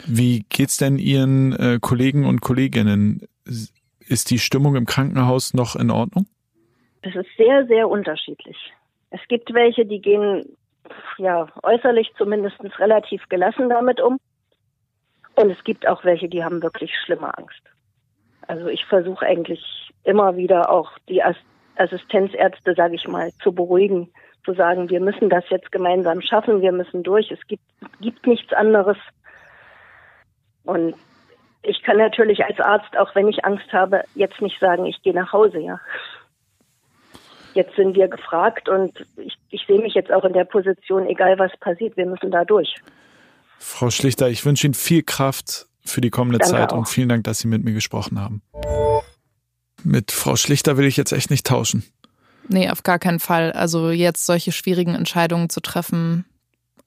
Wie 0.06 0.46
geht's 0.50 0.78
denn 0.78 0.98
Ihren 0.98 1.54
äh, 1.54 1.80
Kollegen 1.82 2.26
und 2.26 2.42
Kolleginnen? 2.42 3.28
Ist 3.46 4.30
die 4.30 4.40
Stimmung 4.40 4.76
im 4.76 4.86
Krankenhaus 4.86 5.54
noch 5.54 5.76
in 5.76 5.92
Ordnung? 5.92 6.26
Es 7.02 7.16
ist 7.16 7.30
sehr, 7.38 7.66
sehr 7.68 7.90
unterschiedlich. 7.90 8.58
Es 9.12 9.22
gibt 9.28 9.54
welche, 9.54 9.86
die 9.86 10.02
gehen 10.02 10.58
ja 11.18 11.48
äußerlich 11.64 12.12
zumindest 12.18 12.58
relativ 12.80 13.28
gelassen 13.30 13.70
damit 13.70 14.02
um. 14.02 14.20
Und 15.36 15.50
es 15.50 15.64
gibt 15.64 15.88
auch 15.88 16.04
welche, 16.04 16.28
die 16.28 16.44
haben 16.44 16.62
wirklich 16.62 16.92
schlimme 17.06 17.38
Angst. 17.38 17.62
Also 18.48 18.68
ich 18.68 18.86
versuche 18.86 19.26
eigentlich 19.26 19.92
immer 20.04 20.36
wieder 20.36 20.70
auch 20.70 20.92
die 21.08 21.22
Assistenzärzte, 21.76 22.74
sage 22.76 22.96
ich 22.96 23.08
mal, 23.08 23.32
zu 23.42 23.54
beruhigen, 23.54 24.12
zu 24.44 24.54
sagen, 24.54 24.90
wir 24.90 25.00
müssen 25.00 25.30
das 25.30 25.44
jetzt 25.50 25.72
gemeinsam 25.72 26.22
schaffen, 26.22 26.62
wir 26.62 26.72
müssen 26.72 27.04
durch, 27.04 27.32
es 27.32 27.46
gibt, 27.48 27.64
gibt 28.02 28.26
nichts 28.26 28.52
anderes. 28.54 28.98
Und 30.64 30.96
ich 31.64 31.84
kann 31.84 31.98
natürlich 31.98 32.44
als 32.44 32.60
Arzt, 32.60 32.98
auch 32.98 33.14
wenn 33.16 33.28
ich 33.28 33.46
Angst 33.46 33.72
habe, 33.72 34.04
jetzt 34.16 34.42
nicht 34.42 34.60
sagen, 34.60 34.86
ich 34.86 35.02
gehe 35.04 35.14
nach 35.14 35.32
Hause, 35.32 35.60
ja. 35.60 35.80
Jetzt 37.54 37.76
sind 37.76 37.96
wir 37.96 38.08
gefragt 38.08 38.70
und 38.70 38.94
ich, 39.18 39.36
ich 39.50 39.66
sehe 39.68 39.80
mich 39.80 39.94
jetzt 39.94 40.12
auch 40.12 40.24
in 40.24 40.34
der 40.34 40.46
Position, 40.46 41.06
egal 41.08 41.38
was 41.38 41.52
passiert, 41.60 41.98
wir 41.98 42.06
müssen 42.06 42.32
da 42.32 42.46
durch. 42.46 42.76
Frau 43.60 43.90
Schlichter, 43.90 44.30
ich 44.30 44.46
wünsche 44.46 44.68
Ihnen 44.68 44.74
viel 44.74 45.04
Kraft 45.04 45.68
für 45.84 46.02
die 46.02 46.10
kommende 46.10 46.40
Danke 46.40 46.52
Zeit 46.52 46.74
auch. 46.74 46.78
und 46.78 46.88
vielen 46.88 47.10
Dank, 47.10 47.24
dass 47.26 47.40
Sie 47.40 47.48
mit 47.48 47.64
mir 47.64 47.74
gesprochen 47.74 48.20
haben. 48.20 48.42
Mit 49.84 50.12
Frau 50.12 50.36
Schlichter 50.36 50.78
will 50.78 50.86
ich 50.86 50.98
jetzt 50.98 51.12
echt 51.12 51.30
nicht 51.30 51.46
tauschen. 51.46 51.84
Nee, 52.48 52.70
auf 52.70 52.84
gar 52.84 53.00
keinen 53.00 53.20
Fall. 53.20 53.52
Also 53.52 53.92
jetzt 53.92 54.26
solche 54.26 54.52
schwierigen 54.52 54.96
Entscheidungen 54.96 55.50
zu 55.50 55.62
treffen, 55.62 56.26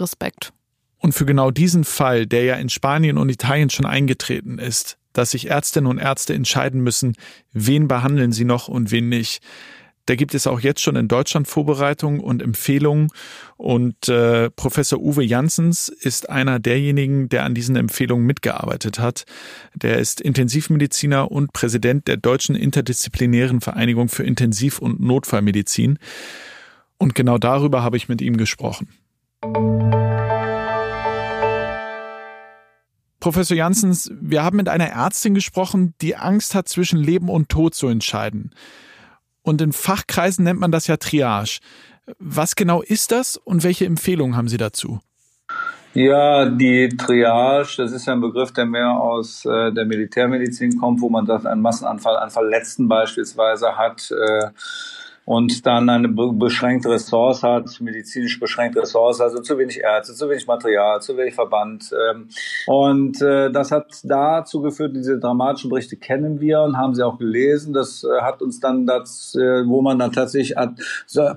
Respekt. 0.00 0.52
Und 0.98 1.12
für 1.12 1.26
genau 1.26 1.50
diesen 1.50 1.84
Fall, 1.84 2.26
der 2.26 2.44
ja 2.44 2.54
in 2.56 2.68
Spanien 2.68 3.18
und 3.18 3.28
Italien 3.28 3.70
schon 3.70 3.86
eingetreten 3.86 4.58
ist, 4.58 4.98
dass 5.12 5.30
sich 5.30 5.50
Ärztinnen 5.50 5.90
und 5.90 5.98
Ärzte 5.98 6.34
entscheiden 6.34 6.80
müssen, 6.80 7.16
wen 7.52 7.88
behandeln 7.88 8.32
sie 8.32 8.44
noch 8.44 8.68
und 8.68 8.90
wen 8.90 9.08
nicht, 9.08 9.42
da 10.06 10.16
gibt 10.16 10.34
es 10.34 10.46
auch 10.46 10.60
jetzt 10.60 10.82
schon 10.82 10.96
in 10.96 11.08
Deutschland 11.08 11.48
Vorbereitungen 11.48 12.20
und 12.20 12.42
Empfehlungen. 12.42 13.08
Und 13.56 14.08
äh, 14.08 14.50
Professor 14.50 15.00
Uwe 15.00 15.24
Janssens 15.24 15.88
ist 15.88 16.28
einer 16.28 16.58
derjenigen, 16.58 17.28
der 17.28 17.44
an 17.44 17.54
diesen 17.54 17.76
Empfehlungen 17.76 18.26
mitgearbeitet 18.26 18.98
hat. 18.98 19.24
Der 19.74 19.98
ist 19.98 20.20
Intensivmediziner 20.20 21.30
und 21.30 21.52
Präsident 21.52 22.06
der 22.06 22.18
Deutschen 22.18 22.54
Interdisziplinären 22.54 23.60
Vereinigung 23.60 24.08
für 24.08 24.24
Intensiv- 24.24 24.78
und 24.78 25.00
Notfallmedizin. 25.00 25.98
Und 26.98 27.14
genau 27.14 27.38
darüber 27.38 27.82
habe 27.82 27.96
ich 27.96 28.08
mit 28.08 28.20
ihm 28.20 28.36
gesprochen. 28.36 28.88
Professor 33.20 33.56
Janssens, 33.56 34.12
wir 34.20 34.42
haben 34.42 34.58
mit 34.58 34.68
einer 34.68 34.88
Ärztin 34.88 35.32
gesprochen, 35.32 35.94
die 36.02 36.14
Angst 36.14 36.54
hat, 36.54 36.68
zwischen 36.68 36.98
Leben 36.98 37.30
und 37.30 37.48
Tod 37.48 37.74
zu 37.74 37.88
entscheiden. 37.88 38.50
Und 39.44 39.60
in 39.60 39.72
Fachkreisen 39.72 40.44
nennt 40.44 40.58
man 40.58 40.72
das 40.72 40.88
ja 40.88 40.96
Triage. 40.96 41.60
Was 42.18 42.56
genau 42.56 42.82
ist 42.82 43.12
das 43.12 43.36
und 43.36 43.62
welche 43.62 43.84
Empfehlungen 43.84 44.36
haben 44.36 44.48
Sie 44.48 44.56
dazu? 44.56 45.00
Ja, 45.92 46.46
die 46.46 46.88
Triage, 46.88 47.74
das 47.76 47.92
ist 47.92 48.06
ja 48.06 48.14
ein 48.14 48.20
Begriff, 48.20 48.52
der 48.52 48.66
mehr 48.66 48.90
aus 48.90 49.44
äh, 49.44 49.70
der 49.72 49.84
Militärmedizin 49.84 50.76
kommt, 50.76 51.00
wo 51.00 51.08
man 51.08 51.24
sagt, 51.24 51.46
einen 51.46 51.62
Massenanfall 51.62 52.16
an 52.16 52.30
Verletzten 52.30 52.88
beispielsweise 52.88 53.76
hat. 53.76 54.10
Äh, 54.10 54.48
und 55.24 55.64
dann 55.66 55.88
eine 55.88 56.08
beschränkte 56.08 56.90
Ressource 56.90 57.42
hat, 57.42 57.80
medizinisch 57.80 58.38
beschränkte 58.38 58.80
Ressource, 58.80 59.20
also 59.20 59.40
zu 59.40 59.58
wenig 59.58 59.80
Ärzte, 59.80 60.14
zu 60.14 60.28
wenig 60.28 60.46
Material, 60.46 61.00
zu 61.00 61.16
wenig 61.16 61.34
Verband. 61.34 61.90
Ähm, 62.10 62.28
und 62.66 63.22
äh, 63.22 63.50
das 63.50 63.70
hat 63.70 64.00
dazu 64.04 64.60
geführt, 64.60 64.94
diese 64.94 65.18
dramatischen 65.18 65.70
Berichte 65.70 65.96
kennen 65.96 66.40
wir 66.40 66.60
und 66.60 66.76
haben 66.76 66.94
sie 66.94 67.02
auch 67.02 67.18
gelesen. 67.18 67.72
Das 67.72 68.04
äh, 68.04 68.20
hat 68.20 68.42
uns 68.42 68.60
dann 68.60 68.86
das, 68.86 69.34
äh, 69.34 69.66
wo 69.66 69.80
man 69.80 69.98
dann 69.98 70.12
tatsächlich 70.12 70.54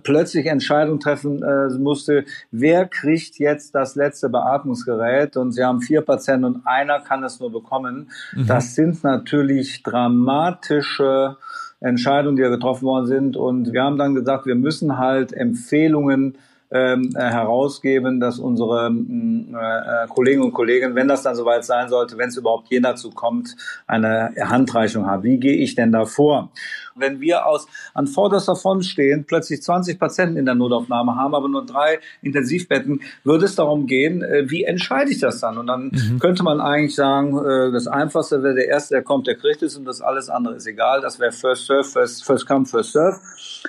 plötzlich 0.03 0.45
Entscheidungen 0.47 0.99
treffen 0.99 1.43
musste, 1.81 2.25
wer 2.51 2.85
kriegt 2.87 3.37
jetzt 3.39 3.75
das 3.75 3.95
letzte 3.95 4.29
Beatmungsgerät? 4.29 5.37
Und 5.37 5.51
sie 5.51 5.63
haben 5.63 5.81
vier 5.81 6.01
Patienten 6.01 6.45
und 6.45 6.67
einer 6.67 6.99
kann 6.99 7.23
es 7.23 7.39
nur 7.39 7.51
bekommen. 7.51 8.11
Mhm. 8.33 8.47
Das 8.47 8.75
sind 8.75 9.03
natürlich 9.03 9.83
dramatische 9.83 11.37
Entscheidungen, 11.79 12.35
die 12.35 12.41
ja 12.41 12.49
getroffen 12.49 12.85
worden 12.85 13.05
sind. 13.05 13.37
Und 13.37 13.73
wir 13.73 13.83
haben 13.83 13.97
dann 13.97 14.15
gesagt, 14.15 14.45
wir 14.45 14.55
müssen 14.55 14.97
halt 14.97 15.33
Empfehlungen 15.33 16.37
ähm, 16.69 17.13
äh, 17.15 17.21
herausgeben, 17.21 18.19
dass 18.19 18.39
unsere 18.39 18.89
mm, 18.89 19.55
äh, 19.55 20.07
Kollegen 20.07 20.41
und 20.41 20.51
Kollegen, 20.51 20.95
wenn 20.95 21.07
das 21.07 21.23
dann 21.23 21.35
soweit 21.35 21.63
sein 21.63 21.87
sollte, 21.89 22.17
wenn 22.17 22.29
es 22.29 22.37
überhaupt 22.37 22.67
je 22.69 22.79
dazu 22.79 23.09
kommt, 23.11 23.55
eine 23.85 24.33
Handreichung 24.37 25.05
haben. 25.05 25.23
Wie 25.23 25.37
gehe 25.37 25.55
ich 25.55 25.75
denn 25.75 25.91
da 25.91 26.05
vor? 26.05 26.51
Wenn 26.95 27.21
wir 27.21 27.45
aus 27.45 27.67
an 27.93 28.07
vorderster 28.07 28.55
Front 28.55 28.85
stehen, 28.85 29.25
plötzlich 29.25 29.61
20 29.61 29.99
Patienten 29.99 30.35
in 30.35 30.45
der 30.45 30.55
Notaufnahme 30.55 31.15
haben, 31.15 31.35
aber 31.35 31.47
nur 31.47 31.65
drei 31.65 31.99
Intensivbetten, 32.21 33.01
würde 33.23 33.45
es 33.45 33.55
darum 33.55 33.87
gehen, 33.87 34.21
äh, 34.23 34.49
wie 34.49 34.63
entscheide 34.63 35.11
ich 35.11 35.19
das 35.19 35.39
dann? 35.39 35.57
Und 35.57 35.67
dann 35.67 35.91
mhm. 35.93 36.19
könnte 36.19 36.43
man 36.43 36.59
eigentlich 36.59 36.95
sagen, 36.95 37.37
äh, 37.37 37.71
das 37.71 37.87
Einfachste 37.87 38.43
wäre 38.43 38.55
der 38.55 38.67
Erste, 38.67 38.95
der 38.95 39.03
kommt, 39.03 39.27
der 39.27 39.35
kriegt 39.35 39.61
es 39.61 39.77
und 39.77 39.85
das 39.85 40.01
alles 40.01 40.29
andere 40.29 40.55
ist 40.55 40.67
egal. 40.67 40.99
Das 41.01 41.19
wäre 41.19 41.31
First 41.31 41.67
Serve, 41.67 41.83
First, 41.85 42.25
first 42.25 42.45
Come, 42.45 42.65
First 42.65 42.91
Serve. 42.91 43.17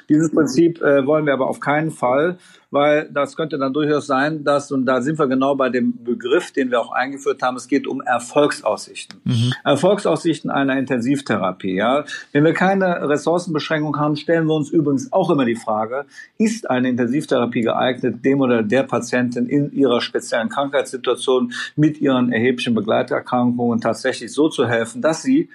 Dieses 0.08 0.32
Prinzip 0.32 0.82
äh, 0.82 1.06
wollen 1.06 1.26
wir 1.26 1.34
aber 1.34 1.48
auf 1.48 1.60
keinen 1.60 1.90
Fall 1.90 2.38
weil 2.70 3.08
das 3.10 3.36
könnte 3.36 3.58
dann 3.58 3.72
durchaus 3.72 4.06
sein, 4.06 4.44
dass, 4.44 4.70
und 4.70 4.84
da 4.84 5.00
sind 5.00 5.18
wir 5.18 5.26
genau 5.26 5.54
bei 5.54 5.70
dem 5.70 6.04
Begriff, 6.04 6.52
den 6.52 6.70
wir 6.70 6.80
auch 6.80 6.92
eingeführt 6.92 7.42
haben, 7.42 7.56
es 7.56 7.66
geht 7.66 7.86
um 7.86 8.02
Erfolgsaussichten. 8.02 9.20
Mhm. 9.24 9.54
Erfolgsaussichten 9.64 10.50
einer 10.50 10.78
Intensivtherapie. 10.78 11.74
Ja. 11.74 12.04
Wenn 12.32 12.44
wir 12.44 12.52
keine 12.52 13.08
Ressourcenbeschränkung 13.08 13.98
haben, 13.98 14.16
stellen 14.16 14.46
wir 14.46 14.54
uns 14.54 14.70
übrigens 14.70 15.12
auch 15.12 15.30
immer 15.30 15.44
die 15.44 15.56
Frage, 15.56 16.04
ist 16.36 16.68
eine 16.68 16.88
Intensivtherapie 16.90 17.62
geeignet, 17.62 18.24
dem 18.24 18.40
oder 18.40 18.62
der 18.62 18.82
Patientin 18.82 19.46
in 19.46 19.72
ihrer 19.72 20.00
speziellen 20.00 20.48
Krankheitssituation 20.48 21.52
mit 21.76 22.00
ihren 22.00 22.32
erheblichen 22.32 22.74
Begleiterkrankungen 22.74 23.80
tatsächlich 23.80 24.32
so 24.32 24.48
zu 24.48 24.68
helfen, 24.68 25.00
dass 25.00 25.22
sie 25.22 25.48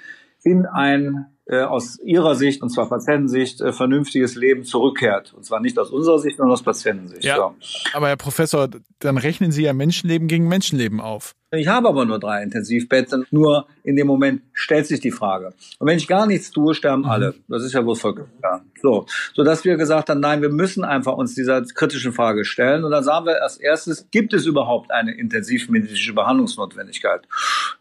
in 0.44 0.66
ein 0.66 1.28
äh, 1.46 1.62
aus 1.62 2.00
ihrer 2.00 2.36
Sicht, 2.36 2.62
und 2.62 2.70
zwar 2.70 2.88
Patientensicht, 2.88 3.60
äh, 3.60 3.74
vernünftiges 3.74 4.36
Leben 4.36 4.64
zurückkehrt. 4.64 5.34
Und 5.34 5.44
zwar 5.44 5.60
nicht 5.60 5.78
aus 5.78 5.90
unserer 5.90 6.20
Sicht, 6.20 6.38
sondern 6.38 6.54
aus 6.54 6.64
Patientensicht. 6.64 7.24
Ja, 7.26 7.36
so. 7.36 7.56
Aber 7.94 8.08
Herr 8.08 8.16
Professor, 8.16 8.70
dann 9.00 9.18
rechnen 9.18 9.52
Sie 9.52 9.64
ja 9.64 9.74
Menschenleben 9.74 10.28
gegen 10.30 10.48
Menschenleben 10.48 11.02
auf. 11.02 11.36
Ich 11.52 11.68
habe 11.68 11.90
aber 11.90 12.06
nur 12.06 12.18
drei 12.18 12.42
Intensivbetten. 12.42 13.28
Nur 13.30 13.68
in 13.84 13.96
dem 13.96 14.08
Moment 14.08 14.42
stellt 14.54 14.88
sich 14.88 15.02
die 15.02 15.12
Frage. 15.12 15.54
Und 15.80 15.88
wenn 15.88 15.98
ich 15.98 16.08
gar 16.08 16.26
nichts 16.26 16.50
tue, 16.50 16.74
sterben 16.74 17.04
mhm. 17.04 17.10
alle. 17.10 17.36
Das 17.48 17.64
ist 17.64 17.74
ja 17.74 17.86
wohl 17.86 17.96
vollkommen 17.96 18.32
klar. 18.40 18.64
So, 18.82 19.06
so 19.34 19.44
dass 19.44 19.66
wir 19.66 19.76
gesagt 19.76 20.10
haben, 20.10 20.22
nein, 20.22 20.42
wir 20.42 20.50
müssen 20.50 20.84
einfach 20.84 21.14
uns 21.14 21.36
dieser 21.36 21.62
kritischen 21.62 22.14
Frage 22.14 22.46
stellen. 22.46 22.86
Und 22.86 22.92
dann 22.92 23.04
sagen 23.04 23.26
wir 23.26 23.44
als 23.44 23.58
erstes, 23.58 24.10
gibt 24.12 24.34
es 24.34 24.46
überhaupt 24.46 24.92
eine 24.92 25.14
intensivmedizinische 25.14 26.14
Behandlungsnotwendigkeit? 26.14 27.28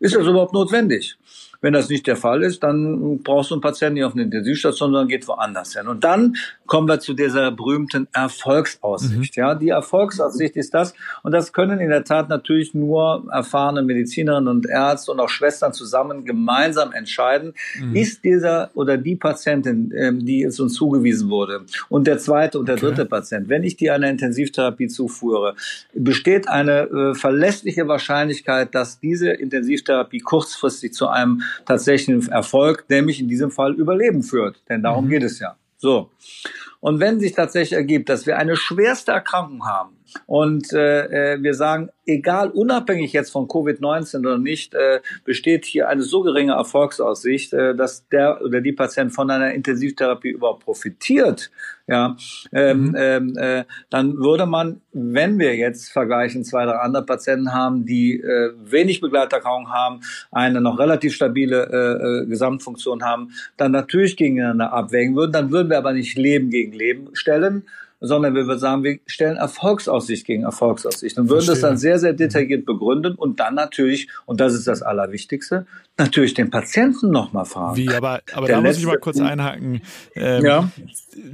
Ist 0.00 0.16
das 0.16 0.26
überhaupt 0.26 0.52
notwendig? 0.52 1.16
Wenn 1.62 1.72
das 1.72 1.88
nicht 1.88 2.06
der 2.06 2.16
Fall 2.16 2.42
ist, 2.42 2.62
dann 2.62 3.22
brauchst 3.22 3.50
du 3.50 3.54
einen 3.54 3.62
Patienten 3.62 3.94
nicht 3.94 4.04
auf 4.04 4.12
eine 4.12 4.24
Intensivstation, 4.24 4.90
sondern 4.90 5.08
geht 5.08 5.26
woanders 5.28 5.74
hin. 5.74 5.86
Und 5.86 6.04
dann 6.04 6.34
kommen 6.66 6.88
wir 6.88 6.98
zu 6.98 7.14
dieser 7.14 7.52
berühmten 7.52 8.08
Erfolgsaussicht. 8.12 9.36
Mhm. 9.36 9.40
Ja, 9.40 9.54
die 9.54 9.68
Erfolgsaussicht 9.68 10.56
ist 10.56 10.74
das. 10.74 10.92
Und 11.22 11.32
das 11.32 11.52
können 11.52 11.78
in 11.80 11.88
der 11.88 12.04
Tat 12.04 12.28
natürlich 12.28 12.74
nur 12.74 13.24
erfahrene 13.30 13.82
Medizinerinnen 13.82 14.48
und 14.48 14.66
Ärzte 14.66 15.12
und 15.12 15.20
auch 15.20 15.28
Schwestern 15.28 15.72
zusammen 15.72 16.24
gemeinsam 16.24 16.92
entscheiden. 16.92 17.54
Mhm. 17.78 17.94
Ist 17.94 18.24
dieser 18.24 18.70
oder 18.74 18.98
die 18.98 19.16
Patientin, 19.16 19.92
ähm, 19.96 20.26
die 20.26 20.42
es 20.42 20.58
uns 20.58 20.74
zugewiesen 20.74 21.30
wurde, 21.30 21.60
und 21.88 22.06
der 22.06 22.18
zweite 22.18 22.58
und 22.58 22.66
der 22.66 22.76
okay. 22.76 22.86
dritte 22.86 23.04
Patient, 23.06 23.48
wenn 23.48 23.62
ich 23.62 23.76
die 23.76 23.90
einer 23.90 24.10
Intensivtherapie 24.10 24.88
zuführe, 24.88 25.54
besteht 25.94 26.48
eine 26.48 26.88
äh, 26.88 27.14
verlässliche 27.14 27.86
Wahrscheinlichkeit, 27.86 28.74
dass 28.74 28.98
diese 28.98 29.30
Intensivtherapie 29.30 30.20
kurzfristig 30.20 30.92
zu 30.92 31.08
einem 31.08 31.42
tatsächlichen 31.66 32.30
Erfolg, 32.30 32.84
nämlich 32.88 33.20
in 33.20 33.28
diesem 33.28 33.50
Fall 33.50 33.74
Überleben 33.74 34.22
führt. 34.22 34.62
Denn 34.68 34.82
darum 34.82 35.06
mhm. 35.06 35.10
geht 35.10 35.22
es 35.22 35.38
ja. 35.38 35.56
So. 35.78 36.10
Und 36.80 37.00
wenn 37.00 37.20
sich 37.20 37.32
tatsächlich 37.32 37.76
ergibt, 37.76 38.08
dass 38.08 38.26
wir 38.26 38.38
eine 38.38 38.56
schwerste 38.56 39.12
Erkrankung 39.12 39.66
haben 39.66 39.96
und 40.26 40.72
äh, 40.72 41.34
äh 41.34 41.42
wir 41.42 41.54
sagen, 41.54 41.90
egal, 42.06 42.50
unabhängig 42.50 43.12
jetzt 43.12 43.30
von 43.30 43.46
Covid-19 43.46 44.20
oder 44.20 44.38
nicht, 44.38 44.74
äh, 44.74 45.00
besteht 45.24 45.64
hier 45.64 45.88
eine 45.88 46.02
so 46.02 46.22
geringe 46.22 46.52
Erfolgsaussicht, 46.52 47.52
äh, 47.52 47.74
dass 47.74 48.08
der 48.08 48.42
oder 48.42 48.60
die 48.60 48.72
Patient 48.72 49.12
von 49.12 49.30
einer 49.30 49.52
Intensivtherapie 49.52 50.30
überhaupt 50.30 50.64
profitiert, 50.64 51.50
ja, 51.86 52.16
ähm, 52.52 52.84
mhm. 52.84 52.96
ähm, 52.96 53.36
äh, 53.36 53.64
dann 53.90 54.16
würde 54.18 54.46
man, 54.46 54.80
wenn 54.92 55.38
wir 55.38 55.56
jetzt 55.56 55.90
vergleichen, 55.90 56.44
zwei, 56.44 56.64
drei 56.64 56.76
andere 56.76 57.04
Patienten 57.04 57.52
haben, 57.52 57.84
die 57.84 58.20
äh, 58.20 58.52
wenig 58.64 59.00
Begleiterkrankung 59.00 59.70
haben, 59.70 60.00
eine 60.30 60.60
noch 60.60 60.78
relativ 60.78 61.14
stabile 61.14 61.68
äh, 61.70 62.22
äh, 62.22 62.26
Gesamtfunktion 62.26 63.02
haben, 63.02 63.32
dann 63.56 63.72
natürlich 63.72 64.16
gegeneinander 64.16 64.72
abwägen 64.72 65.16
würden. 65.16 65.32
Dann 65.32 65.50
würden 65.50 65.70
wir 65.70 65.78
aber 65.78 65.92
nicht 65.92 66.16
Leben 66.16 66.50
gegen 66.50 66.72
Leben 66.72 67.14
stellen, 67.14 67.64
sondern 68.02 68.34
wir 68.34 68.46
würden 68.46 68.58
sagen, 68.58 68.82
wir 68.82 68.98
stellen 69.06 69.36
Erfolgsaussicht 69.36 70.26
gegen 70.26 70.42
Erfolgsaussicht 70.42 71.16
und 71.18 71.28
würden 71.28 71.44
Verstehe. 71.44 71.54
das 71.54 71.60
dann 71.62 71.76
sehr, 71.78 71.98
sehr 71.98 72.12
detailliert 72.12 72.66
begründen 72.66 73.14
und 73.14 73.40
dann 73.40 73.54
natürlich, 73.54 74.08
und 74.26 74.40
das 74.40 74.54
ist 74.54 74.66
das 74.66 74.82
Allerwichtigste, 74.82 75.66
natürlich 75.98 76.34
den 76.34 76.50
Patienten 76.50 77.10
nochmal 77.10 77.44
fragen. 77.44 77.76
Wie, 77.76 77.88
aber, 77.88 78.20
aber 78.32 78.48
da 78.48 78.60
muss 78.60 78.78
ich 78.78 78.86
mal 78.86 78.98
kurz 78.98 79.20
einhaken. 79.20 79.82
Ähm, 80.14 80.44
ja. 80.44 80.68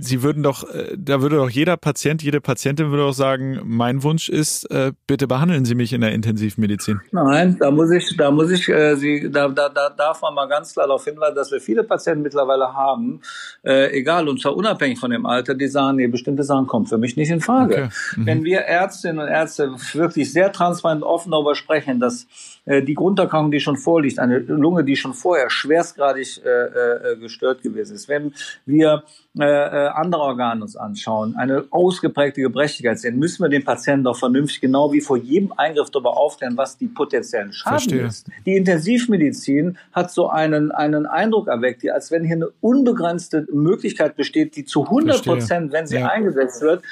Sie 0.01 0.23
würden 0.23 0.43
doch, 0.43 0.69
äh, 0.69 0.97
da 0.97 1.23
würde 1.23 1.37
doch 1.37 1.49
jeder 1.49 1.77
Patient, 1.77 2.23
jede 2.23 2.41
Patientin 2.41 2.91
würde 2.91 3.05
doch 3.05 3.13
sagen, 3.13 3.61
mein 3.65 4.03
Wunsch 4.03 4.29
ist, 4.29 4.65
äh, 4.71 4.93
bitte 5.07 5.27
behandeln 5.29 5.65
Sie 5.65 5.75
mich 5.75 5.93
in 5.93 6.01
der 6.01 6.13
Intensivmedizin. 6.13 7.01
Nein, 7.13 7.57
da 7.61 7.71
muss 7.71 7.91
ich, 7.91 8.17
da 8.17 8.31
muss 8.31 8.51
ich, 8.51 8.69
äh, 8.69 8.97
Sie, 8.97 9.31
da, 9.31 9.49
da, 9.49 9.69
da 9.69 9.91
darf 9.91 10.23
man 10.23 10.35
mal 10.35 10.47
ganz 10.47 10.73
klar 10.73 10.87
darauf 10.87 11.05
hinweisen, 11.05 11.37
dass 11.37 11.53
wir 11.53 11.61
viele 11.61 11.85
Patienten 11.85 12.23
mittlerweile 12.23 12.75
haben, 12.75 13.21
äh, 13.65 13.97
egal 13.97 14.29
und 14.29 14.41
zwar 14.41 14.57
unabhängig 14.57 14.99
von 14.99 15.11
dem 15.11 15.25
Alter, 15.25 15.55
die 15.55 15.69
sagen, 15.69 15.97
nee, 15.97 16.09
bestimmte 16.09 16.43
Sachen 16.43 16.58
kommen 16.67 16.87
für 16.87 16.99
mich 16.99 17.17
nicht 17.17 17.31
in 17.31 17.41
Frage. 17.41 17.75
Okay. 17.75 17.89
Mhm. 18.17 18.27
Wenn 18.27 18.45
wir 18.45 18.61
Ärztinnen 18.61 19.19
und 19.19 19.29
Ärzte 19.29 19.75
wirklich 19.93 20.33
sehr 20.33 20.53
transparent 20.53 21.03
offen 21.03 21.33
darüber 21.33 21.55
sprechen, 21.55 22.01
dass 22.01 22.27
äh, 22.65 22.83
die 22.83 22.95
Grunderkrankung, 22.95 23.51
die 23.51 23.61
schon 23.61 23.77
vorliegt, 23.77 24.19
eine 24.19 24.39
Lunge, 24.39 24.85
die 24.85 24.97
schon 24.97 25.15
vorher 25.15 25.51
schwerstgradig 25.51 26.43
äh, 26.45 26.49
äh, 26.49 27.17
gestört 27.17 27.63
gewesen 27.63 27.95
ist, 27.95 28.09
wenn 28.09 28.33
wir 28.67 29.05
äh, 29.39 29.45
äh, 29.45 29.89
andere 29.91 30.23
Organe 30.23 30.63
uns 30.63 30.75
anschauen, 30.75 31.37
eine 31.37 31.65
ausgeprägte 31.71 32.41
Gebrechlichkeit 32.41 32.99
sehen, 32.99 33.19
müssen 33.19 33.43
wir 33.45 33.49
den 33.49 33.63
Patienten 33.63 34.05
doch 34.05 34.19
vernünftig, 34.19 34.61
genau 34.61 34.93
wie 34.93 35.01
vor 35.01 35.17
jedem 35.17 35.53
Eingriff 35.57 35.91
darüber 35.91 36.17
aufklären, 36.17 36.57
was 36.57 36.77
die 36.77 36.89
potenziellen 36.89 37.53
Schaden 37.53 37.79
Verstehe. 37.79 38.07
ist. 38.07 38.27
Die 38.47 38.57
Intensivmedizin 38.57 39.79
hat 39.93 40.11
so 40.11 40.29
einen, 40.29 40.73
einen 40.73 41.07
Eindruck 41.07 41.47
erweckt, 41.47 41.89
als 41.89 42.11
wenn 42.11 42.25
hier 42.25 42.37
eine 42.37 42.49
unbegrenzte 42.61 43.47
Möglichkeit 43.53 44.17
besteht, 44.17 44.57
die 44.57 44.65
zu 44.65 44.85
100 44.85 45.25
Prozent, 45.25 45.73
wenn 45.73 45.87
sie 45.87 45.99
ja. 45.99 46.09
eingesetzt 46.09 46.48
wird, 46.61 46.83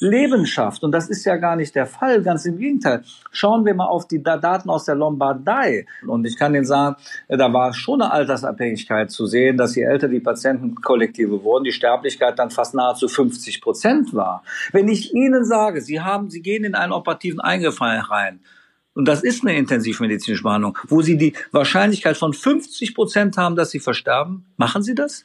Leben 0.00 0.46
schafft. 0.46 0.82
Und 0.82 0.92
das 0.92 1.08
ist 1.08 1.24
ja 1.24 1.36
gar 1.36 1.56
nicht 1.56 1.74
der 1.74 1.86
Fall, 1.86 2.22
ganz 2.22 2.44
im 2.46 2.58
Gegenteil. 2.58 3.04
Schauen 3.30 3.64
wir 3.64 3.74
mal 3.74 3.86
auf 3.86 4.08
die 4.08 4.22
Daten 4.22 4.68
aus 4.68 4.84
der 4.84 4.94
Lombardei. 4.96 5.86
Und 6.06 6.26
ich 6.26 6.36
kann 6.36 6.54
Ihnen 6.54 6.64
sagen, 6.64 6.96
da 7.28 7.52
war 7.52 7.72
schon 7.72 8.02
eine 8.02 8.12
Altersabhängigkeit 8.12 9.10
zu 9.10 9.26
sehen, 9.26 9.56
dass 9.56 9.74
je 9.76 9.82
älter 9.82 10.08
die 10.08 10.20
Patientenkollektive 10.20 11.42
wurden, 11.42 11.64
die 11.64 11.72
Sterblichkeit 11.72 12.38
dann 12.38 12.50
fast 12.50 12.74
nahezu 12.74 13.08
50 13.08 13.60
Prozent 13.60 14.14
war. 14.14 14.42
Wenn 14.72 14.88
ich 14.88 15.14
Ihnen 15.14 15.44
sage, 15.44 15.80
Sie 15.80 16.00
haben, 16.00 16.28
Sie 16.30 16.42
gehen 16.42 16.64
in 16.64 16.74
einen 16.74 16.92
operativen 16.92 17.40
Eingriff 17.40 17.80
rein, 17.80 18.40
und 18.96 19.06
das 19.06 19.24
ist 19.24 19.42
eine 19.42 19.56
intensivmedizinische 19.56 20.44
Behandlung, 20.44 20.78
wo 20.86 21.02
Sie 21.02 21.18
die 21.18 21.34
Wahrscheinlichkeit 21.50 22.16
von 22.16 22.32
50 22.32 22.94
Prozent 22.94 23.36
haben, 23.36 23.56
dass 23.56 23.70
Sie 23.70 23.80
versterben, 23.80 24.46
machen 24.56 24.84
Sie 24.84 24.94
das? 24.94 25.24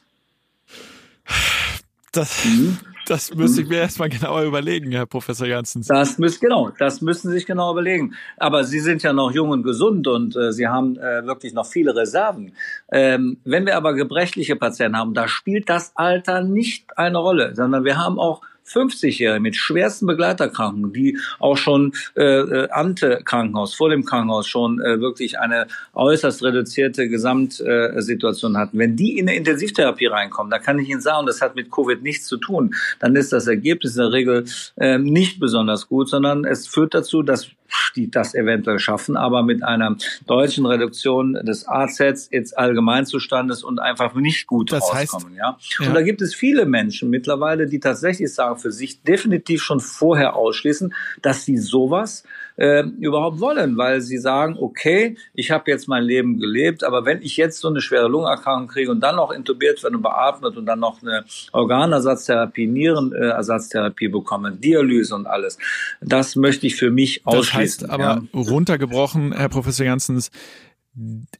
Das, 2.10 2.44
mhm. 2.44 2.78
Das 3.06 3.34
müsste 3.34 3.62
ich 3.62 3.68
mir 3.68 3.78
erstmal 3.78 4.08
genauer 4.08 4.42
überlegen, 4.42 4.92
Herr 4.92 5.06
Professor 5.06 5.46
Janssen. 5.46 5.82
Das 5.88 6.18
müssen, 6.18 6.40
genau, 6.40 6.70
das 6.78 7.00
müssen 7.00 7.28
Sie 7.30 7.38
sich 7.38 7.46
genau 7.46 7.72
überlegen. 7.72 8.14
Aber 8.36 8.64
Sie 8.64 8.80
sind 8.80 9.02
ja 9.02 9.12
noch 9.12 9.32
jung 9.32 9.50
und 9.50 9.62
gesund 9.62 10.06
und 10.06 10.36
äh, 10.36 10.52
Sie 10.52 10.68
haben 10.68 10.96
äh, 10.96 11.26
wirklich 11.26 11.52
noch 11.52 11.66
viele 11.66 11.94
Reserven. 11.94 12.52
Ähm, 12.92 13.38
wenn 13.44 13.66
wir 13.66 13.76
aber 13.76 13.94
gebrechliche 13.94 14.56
Patienten 14.56 14.96
haben, 14.96 15.14
da 15.14 15.28
spielt 15.28 15.68
das 15.68 15.92
Alter 15.96 16.42
nicht 16.42 16.96
eine 16.98 17.18
Rolle, 17.18 17.54
sondern 17.54 17.84
wir 17.84 17.96
haben 17.96 18.18
auch 18.18 18.42
50-Jährige 18.72 19.40
mit 19.40 19.56
schwersten 19.56 20.06
Begleiterkrankungen, 20.06 20.92
die 20.92 21.18
auch 21.38 21.56
schon 21.56 21.92
äh, 22.16 22.22
äh, 22.22 22.70
ante 22.70 23.20
Krankenhaus, 23.24 23.74
vor 23.74 23.90
dem 23.90 24.04
Krankenhaus 24.04 24.46
schon 24.46 24.80
äh, 24.80 25.00
wirklich 25.00 25.38
eine 25.38 25.66
äußerst 25.94 26.42
reduzierte 26.42 27.08
Gesamtsituation 27.08 28.56
hatten. 28.56 28.78
Wenn 28.78 28.96
die 28.96 29.18
in 29.18 29.28
eine 29.28 29.36
Intensivtherapie 29.36 30.06
reinkommen, 30.06 30.50
da 30.50 30.58
kann 30.58 30.78
ich 30.78 30.88
Ihnen 30.88 31.00
sagen, 31.00 31.26
das 31.26 31.40
hat 31.40 31.56
mit 31.56 31.70
Covid 31.70 32.02
nichts 32.02 32.26
zu 32.26 32.36
tun, 32.36 32.74
dann 32.98 33.16
ist 33.16 33.32
das 33.32 33.46
Ergebnis 33.46 33.96
in 33.96 34.02
der 34.02 34.12
Regel 34.12 34.44
äh, 34.76 34.98
nicht 34.98 35.40
besonders 35.40 35.88
gut, 35.88 36.08
sondern 36.08 36.44
es 36.44 36.66
führt 36.66 36.94
dazu, 36.94 37.22
dass 37.22 37.48
die 37.96 38.10
das 38.10 38.34
eventuell 38.34 38.78
schaffen, 38.78 39.16
aber 39.16 39.42
mit 39.42 39.62
einer 39.62 39.96
deutschen 40.26 40.66
Reduktion 40.66 41.34
des 41.34 41.66
AZs 41.68 42.26
ins 42.28 42.52
Allgemeinzustandes 42.52 43.62
und 43.62 43.78
einfach 43.78 44.14
nicht 44.14 44.46
gut 44.46 44.72
das 44.72 44.82
rauskommen. 44.82 45.30
Heißt, 45.30 45.38
ja? 45.38 45.58
ja? 45.80 45.86
Und 45.88 45.94
da 45.94 46.02
gibt 46.02 46.22
es 46.22 46.34
viele 46.34 46.66
Menschen 46.66 47.10
mittlerweile, 47.10 47.66
die 47.66 47.80
tatsächlich 47.80 48.32
sagen, 48.32 48.58
für 48.58 48.72
sich 48.72 49.02
definitiv 49.02 49.62
schon 49.62 49.80
vorher 49.80 50.36
ausschließen, 50.36 50.94
dass 51.22 51.44
sie 51.44 51.58
sowas 51.58 52.24
äh, 52.60 52.82
überhaupt 53.00 53.40
wollen, 53.40 53.78
weil 53.78 54.02
sie 54.02 54.18
sagen, 54.18 54.56
okay, 54.60 55.16
ich 55.32 55.50
habe 55.50 55.70
jetzt 55.70 55.88
mein 55.88 56.04
Leben 56.04 56.38
gelebt, 56.38 56.84
aber 56.84 57.06
wenn 57.06 57.22
ich 57.22 57.38
jetzt 57.38 57.58
so 57.58 57.68
eine 57.68 57.80
schwere 57.80 58.06
Lungenerkrankung 58.06 58.68
kriege 58.68 58.90
und 58.90 59.00
dann 59.00 59.16
noch 59.16 59.30
intubiert 59.30 59.82
werde 59.82 59.96
und 59.96 60.02
beatmet 60.02 60.58
und 60.58 60.66
dann 60.66 60.78
noch 60.78 61.00
eine 61.00 61.24
Organersatztherapie, 61.52 62.66
Nierenersatztherapie 62.66 64.08
bekomme, 64.08 64.52
Dialyse 64.52 65.14
und 65.14 65.26
alles, 65.26 65.56
das 66.02 66.36
möchte 66.36 66.66
ich 66.66 66.76
für 66.76 66.90
mich 66.90 67.26
ausschließen. 67.26 67.88
Das 67.88 67.90
heißt 67.90 67.90
aber 67.90 68.22
ja. 68.30 68.38
runtergebrochen, 68.38 69.32
Herr 69.32 69.48
Professor 69.48 69.86
Janssens, 69.86 70.30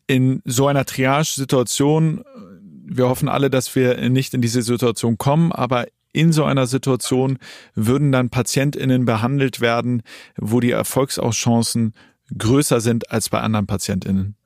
in 0.07 0.41
so 0.47 0.69
einer 0.69 0.87
Triage-Situation, 0.87 2.25
wir 2.87 3.11
hoffen 3.11 3.29
alle, 3.29 3.51
dass 3.51 3.77
wir 3.77 4.09
nicht 4.09 4.33
in 4.33 4.41
diese 4.41 4.63
Situation 4.63 5.19
kommen, 5.19 5.53
aber 5.53 5.87
in 6.13 6.33
so 6.33 6.45
einer 6.45 6.67
Situation 6.67 7.39
würden 7.75 8.13
dann 8.13 8.31
PatientInnen 8.31 9.05
behandelt 9.05 9.61
werden, 9.61 10.03
wo 10.37 10.61
die 10.61 10.71
Erfolgsauchancen 10.71 11.95
größer 12.37 12.81
sind 12.81 13.11
als 13.11 13.29
bei 13.29 13.41
anderen 13.41 13.67
PatientInnen? 13.67 14.37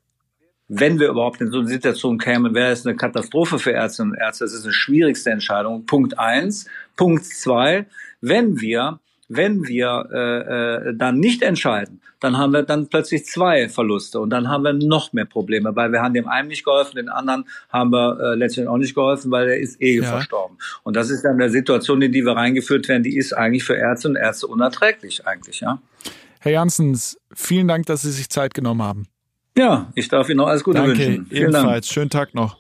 Wenn 0.68 0.98
wir 0.98 1.08
überhaupt 1.08 1.40
in 1.40 1.50
so 1.50 1.58
eine 1.58 1.68
Situation 1.68 2.18
kämen, 2.18 2.54
wäre 2.54 2.72
es 2.72 2.86
eine 2.86 2.96
Katastrophe 2.96 3.58
für 3.58 3.72
Ärztinnen 3.72 4.12
und 4.12 4.18
Ärzte. 4.18 4.44
Das 4.44 4.54
ist 4.54 4.64
eine 4.64 4.72
schwierigste 4.72 5.30
Entscheidung. 5.30 5.84
Punkt 5.84 6.18
eins. 6.18 6.66
Punkt 6.96 7.26
zwei. 7.26 7.86
Wenn 8.22 8.60
wir 8.60 9.00
wenn 9.28 9.66
wir 9.66 10.08
äh, 10.12 10.88
äh, 10.88 10.96
dann 10.96 11.18
nicht 11.18 11.42
entscheiden, 11.42 12.00
dann 12.20 12.38
haben 12.38 12.52
wir 12.52 12.62
dann 12.62 12.88
plötzlich 12.88 13.26
zwei 13.26 13.68
Verluste 13.68 14.20
und 14.20 14.30
dann 14.30 14.48
haben 14.48 14.64
wir 14.64 14.72
noch 14.72 15.12
mehr 15.12 15.24
Probleme, 15.24 15.74
weil 15.76 15.92
wir 15.92 16.02
haben 16.02 16.14
dem 16.14 16.28
einen 16.28 16.48
nicht 16.48 16.64
geholfen, 16.64 16.96
den 16.96 17.08
anderen 17.08 17.46
haben 17.70 17.90
wir 17.90 18.18
äh, 18.20 18.34
letztendlich 18.34 18.68
auch 18.68 18.78
nicht 18.78 18.94
geholfen, 18.94 19.30
weil 19.30 19.48
er 19.48 19.58
ist 19.58 19.80
eh 19.80 19.96
ja. 19.96 20.04
verstorben. 20.04 20.58
Und 20.82 20.96
das 20.96 21.10
ist 21.10 21.22
dann 21.22 21.34
eine 21.34 21.50
Situation, 21.50 22.00
in 22.02 22.12
die 22.12 22.24
wir 22.24 22.32
reingeführt 22.32 22.88
werden, 22.88 23.02
die 23.02 23.16
ist 23.16 23.32
eigentlich 23.32 23.64
für 23.64 23.74
Ärzte 23.74 24.08
und 24.08 24.16
Ärzte 24.16 24.46
unerträglich 24.46 25.26
eigentlich, 25.26 25.60
ja. 25.60 25.80
Herr 26.40 26.52
Janssens, 26.52 27.18
vielen 27.32 27.68
Dank, 27.68 27.86
dass 27.86 28.02
Sie 28.02 28.10
sich 28.10 28.28
Zeit 28.28 28.52
genommen 28.52 28.82
haben. 28.82 29.06
Ja, 29.56 29.90
ich 29.94 30.08
darf 30.08 30.28
Ihnen 30.28 30.38
noch 30.38 30.48
alles 30.48 30.64
Gute 30.64 30.78
Danke, 30.78 30.98
wünschen. 30.98 31.26
Vielen 31.26 31.42
ebenfalls. 31.42 31.86
Dank. 31.86 31.94
Schönen 31.94 32.10
Tag 32.10 32.34
noch. 32.34 32.58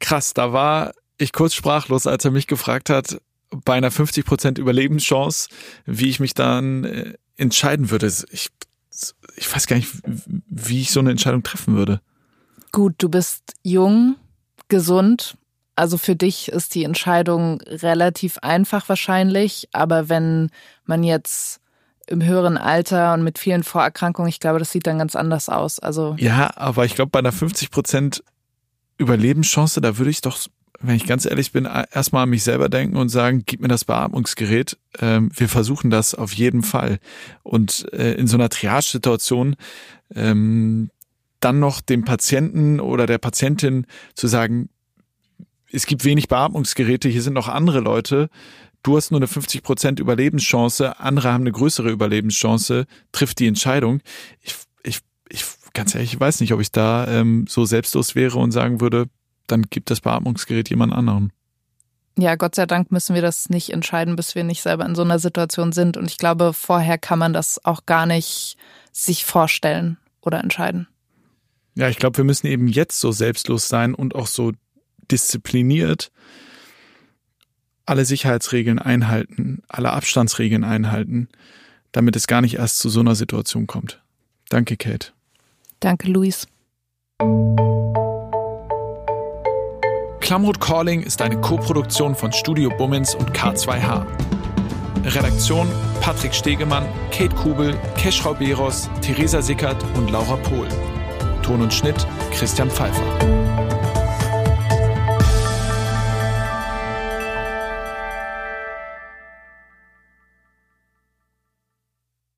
Krass, 0.00 0.34
da 0.34 0.52
war 0.52 0.92
ich 1.18 1.32
kurz 1.32 1.54
sprachlos, 1.54 2.06
als 2.06 2.24
er 2.24 2.30
mich 2.30 2.46
gefragt 2.46 2.90
hat, 2.90 3.20
bei 3.50 3.74
einer 3.74 3.90
50% 3.90 4.58
Überlebenschance, 4.58 5.48
wie 5.84 6.08
ich 6.08 6.20
mich 6.20 6.34
dann 6.34 6.84
äh, 6.84 7.14
entscheiden 7.36 7.90
würde. 7.90 8.06
Ich, 8.30 8.50
ich 9.36 9.54
weiß 9.54 9.66
gar 9.66 9.76
nicht, 9.76 9.90
wie 10.48 10.80
ich 10.80 10.90
so 10.90 11.00
eine 11.00 11.10
Entscheidung 11.10 11.42
treffen 11.42 11.76
würde. 11.76 12.00
Gut, 12.72 12.94
du 12.98 13.08
bist 13.08 13.54
jung, 13.62 14.16
gesund. 14.68 15.36
Also 15.76 15.98
für 15.98 16.16
dich 16.16 16.48
ist 16.48 16.74
die 16.74 16.84
Entscheidung 16.84 17.60
relativ 17.60 18.38
einfach 18.38 18.88
wahrscheinlich. 18.88 19.68
Aber 19.72 20.08
wenn 20.08 20.50
man 20.84 21.04
jetzt 21.04 21.60
im 22.06 22.22
höheren 22.22 22.56
Alter 22.56 23.14
und 23.14 23.22
mit 23.22 23.38
vielen 23.38 23.62
Vorerkrankungen, 23.62 24.28
ich 24.28 24.40
glaube, 24.40 24.58
das 24.58 24.72
sieht 24.72 24.86
dann 24.86 24.98
ganz 24.98 25.16
anders 25.16 25.48
aus. 25.48 25.78
Also 25.78 26.16
ja, 26.18 26.50
aber 26.56 26.84
ich 26.84 26.94
glaube, 26.94 27.10
bei 27.10 27.18
einer 27.18 27.32
50% 27.32 28.22
Überlebenschance, 28.98 29.80
da 29.80 29.98
würde 29.98 30.10
ich 30.10 30.20
doch 30.22 30.38
wenn 30.80 30.96
ich 30.96 31.06
ganz 31.06 31.24
ehrlich 31.24 31.52
bin, 31.52 31.64
erstmal 31.64 32.24
an 32.24 32.30
mich 32.30 32.42
selber 32.42 32.68
denken 32.68 32.96
und 32.96 33.08
sagen, 33.08 33.44
gib 33.46 33.60
mir 33.60 33.68
das 33.68 33.84
Beatmungsgerät. 33.84 34.76
Ähm, 35.00 35.30
wir 35.34 35.48
versuchen 35.48 35.90
das 35.90 36.14
auf 36.14 36.32
jeden 36.32 36.62
Fall. 36.62 36.98
Und 37.42 37.92
äh, 37.92 38.14
in 38.14 38.26
so 38.26 38.36
einer 38.36 38.48
Triage-Situation 38.48 39.56
ähm, 40.14 40.90
dann 41.40 41.58
noch 41.58 41.80
dem 41.80 42.04
Patienten 42.04 42.80
oder 42.80 43.06
der 43.06 43.18
Patientin 43.18 43.86
zu 44.14 44.26
sagen, 44.26 44.68
es 45.70 45.86
gibt 45.86 46.04
wenig 46.04 46.28
Beatmungsgeräte, 46.28 47.08
hier 47.08 47.22
sind 47.22 47.34
noch 47.34 47.48
andere 47.48 47.80
Leute. 47.80 48.30
Du 48.82 48.96
hast 48.96 49.10
nur 49.10 49.18
eine 49.18 49.26
50 49.26 49.62
Prozent 49.62 50.00
Überlebenschance, 50.00 51.00
andere 51.00 51.32
haben 51.32 51.42
eine 51.42 51.52
größere 51.52 51.90
Überlebenschance, 51.90 52.86
trifft 53.12 53.40
die 53.40 53.48
Entscheidung. 53.48 54.00
Ich, 54.42 54.54
ich, 54.84 55.00
ich 55.28 55.44
ganz 55.74 55.94
ehrlich, 55.94 56.14
ich 56.14 56.20
weiß 56.20 56.40
nicht, 56.40 56.52
ob 56.52 56.60
ich 56.60 56.72
da 56.72 57.06
ähm, 57.08 57.46
so 57.48 57.64
selbstlos 57.64 58.14
wäre 58.14 58.38
und 58.38 58.52
sagen 58.52 58.80
würde, 58.80 59.08
dann 59.46 59.62
gibt 59.62 59.90
das 59.90 60.00
Beatmungsgerät 60.00 60.70
jemand 60.70 60.92
anderen. 60.92 61.32
Ja, 62.18 62.34
Gott 62.36 62.54
sei 62.54 62.64
Dank 62.64 62.90
müssen 62.90 63.14
wir 63.14 63.22
das 63.22 63.50
nicht 63.50 63.70
entscheiden, 63.70 64.16
bis 64.16 64.34
wir 64.34 64.42
nicht 64.42 64.62
selber 64.62 64.86
in 64.86 64.94
so 64.94 65.02
einer 65.02 65.18
Situation 65.18 65.72
sind. 65.72 65.96
Und 65.96 66.06
ich 66.06 66.16
glaube, 66.16 66.52
vorher 66.54 66.96
kann 66.96 67.18
man 67.18 67.32
das 67.34 67.62
auch 67.64 67.84
gar 67.84 68.06
nicht 68.06 68.56
sich 68.92 69.26
vorstellen 69.26 69.98
oder 70.22 70.40
entscheiden. 70.40 70.88
Ja, 71.74 71.90
ich 71.90 71.98
glaube, 71.98 72.16
wir 72.16 72.24
müssen 72.24 72.46
eben 72.46 72.68
jetzt 72.68 73.00
so 73.00 73.12
selbstlos 73.12 73.68
sein 73.68 73.94
und 73.94 74.14
auch 74.14 74.26
so 74.26 74.52
diszipliniert 75.10 76.10
alle 77.84 78.04
Sicherheitsregeln 78.04 78.78
einhalten, 78.78 79.62
alle 79.68 79.92
Abstandsregeln 79.92 80.64
einhalten, 80.64 81.28
damit 81.92 82.16
es 82.16 82.26
gar 82.26 82.40
nicht 82.40 82.56
erst 82.56 82.80
zu 82.80 82.88
so 82.88 83.00
einer 83.00 83.14
Situation 83.14 83.66
kommt. 83.66 84.02
Danke, 84.48 84.76
Kate. 84.76 85.12
Danke, 85.80 86.08
Luis. 86.08 86.48
Klamroth 90.26 90.58
Calling 90.58 91.02
ist 91.02 91.22
eine 91.22 91.40
Koproduktion 91.40 92.16
von 92.16 92.32
Studio 92.32 92.68
Bummins 92.76 93.14
und 93.14 93.30
K2H. 93.30 94.04
Redaktion 95.04 95.68
Patrick 96.00 96.34
Stegemann, 96.34 96.84
Kate 97.12 97.32
Kubel, 97.36 97.78
Keschrau 97.96 98.34
Beros, 98.34 98.90
Theresa 99.02 99.40
Sickert 99.40 99.80
und 99.96 100.10
Laura 100.10 100.34
Pohl. 100.34 100.66
Ton 101.44 101.62
und 101.62 101.72
Schnitt 101.72 102.04
Christian 102.32 102.68
Pfeiffer. 102.68 103.45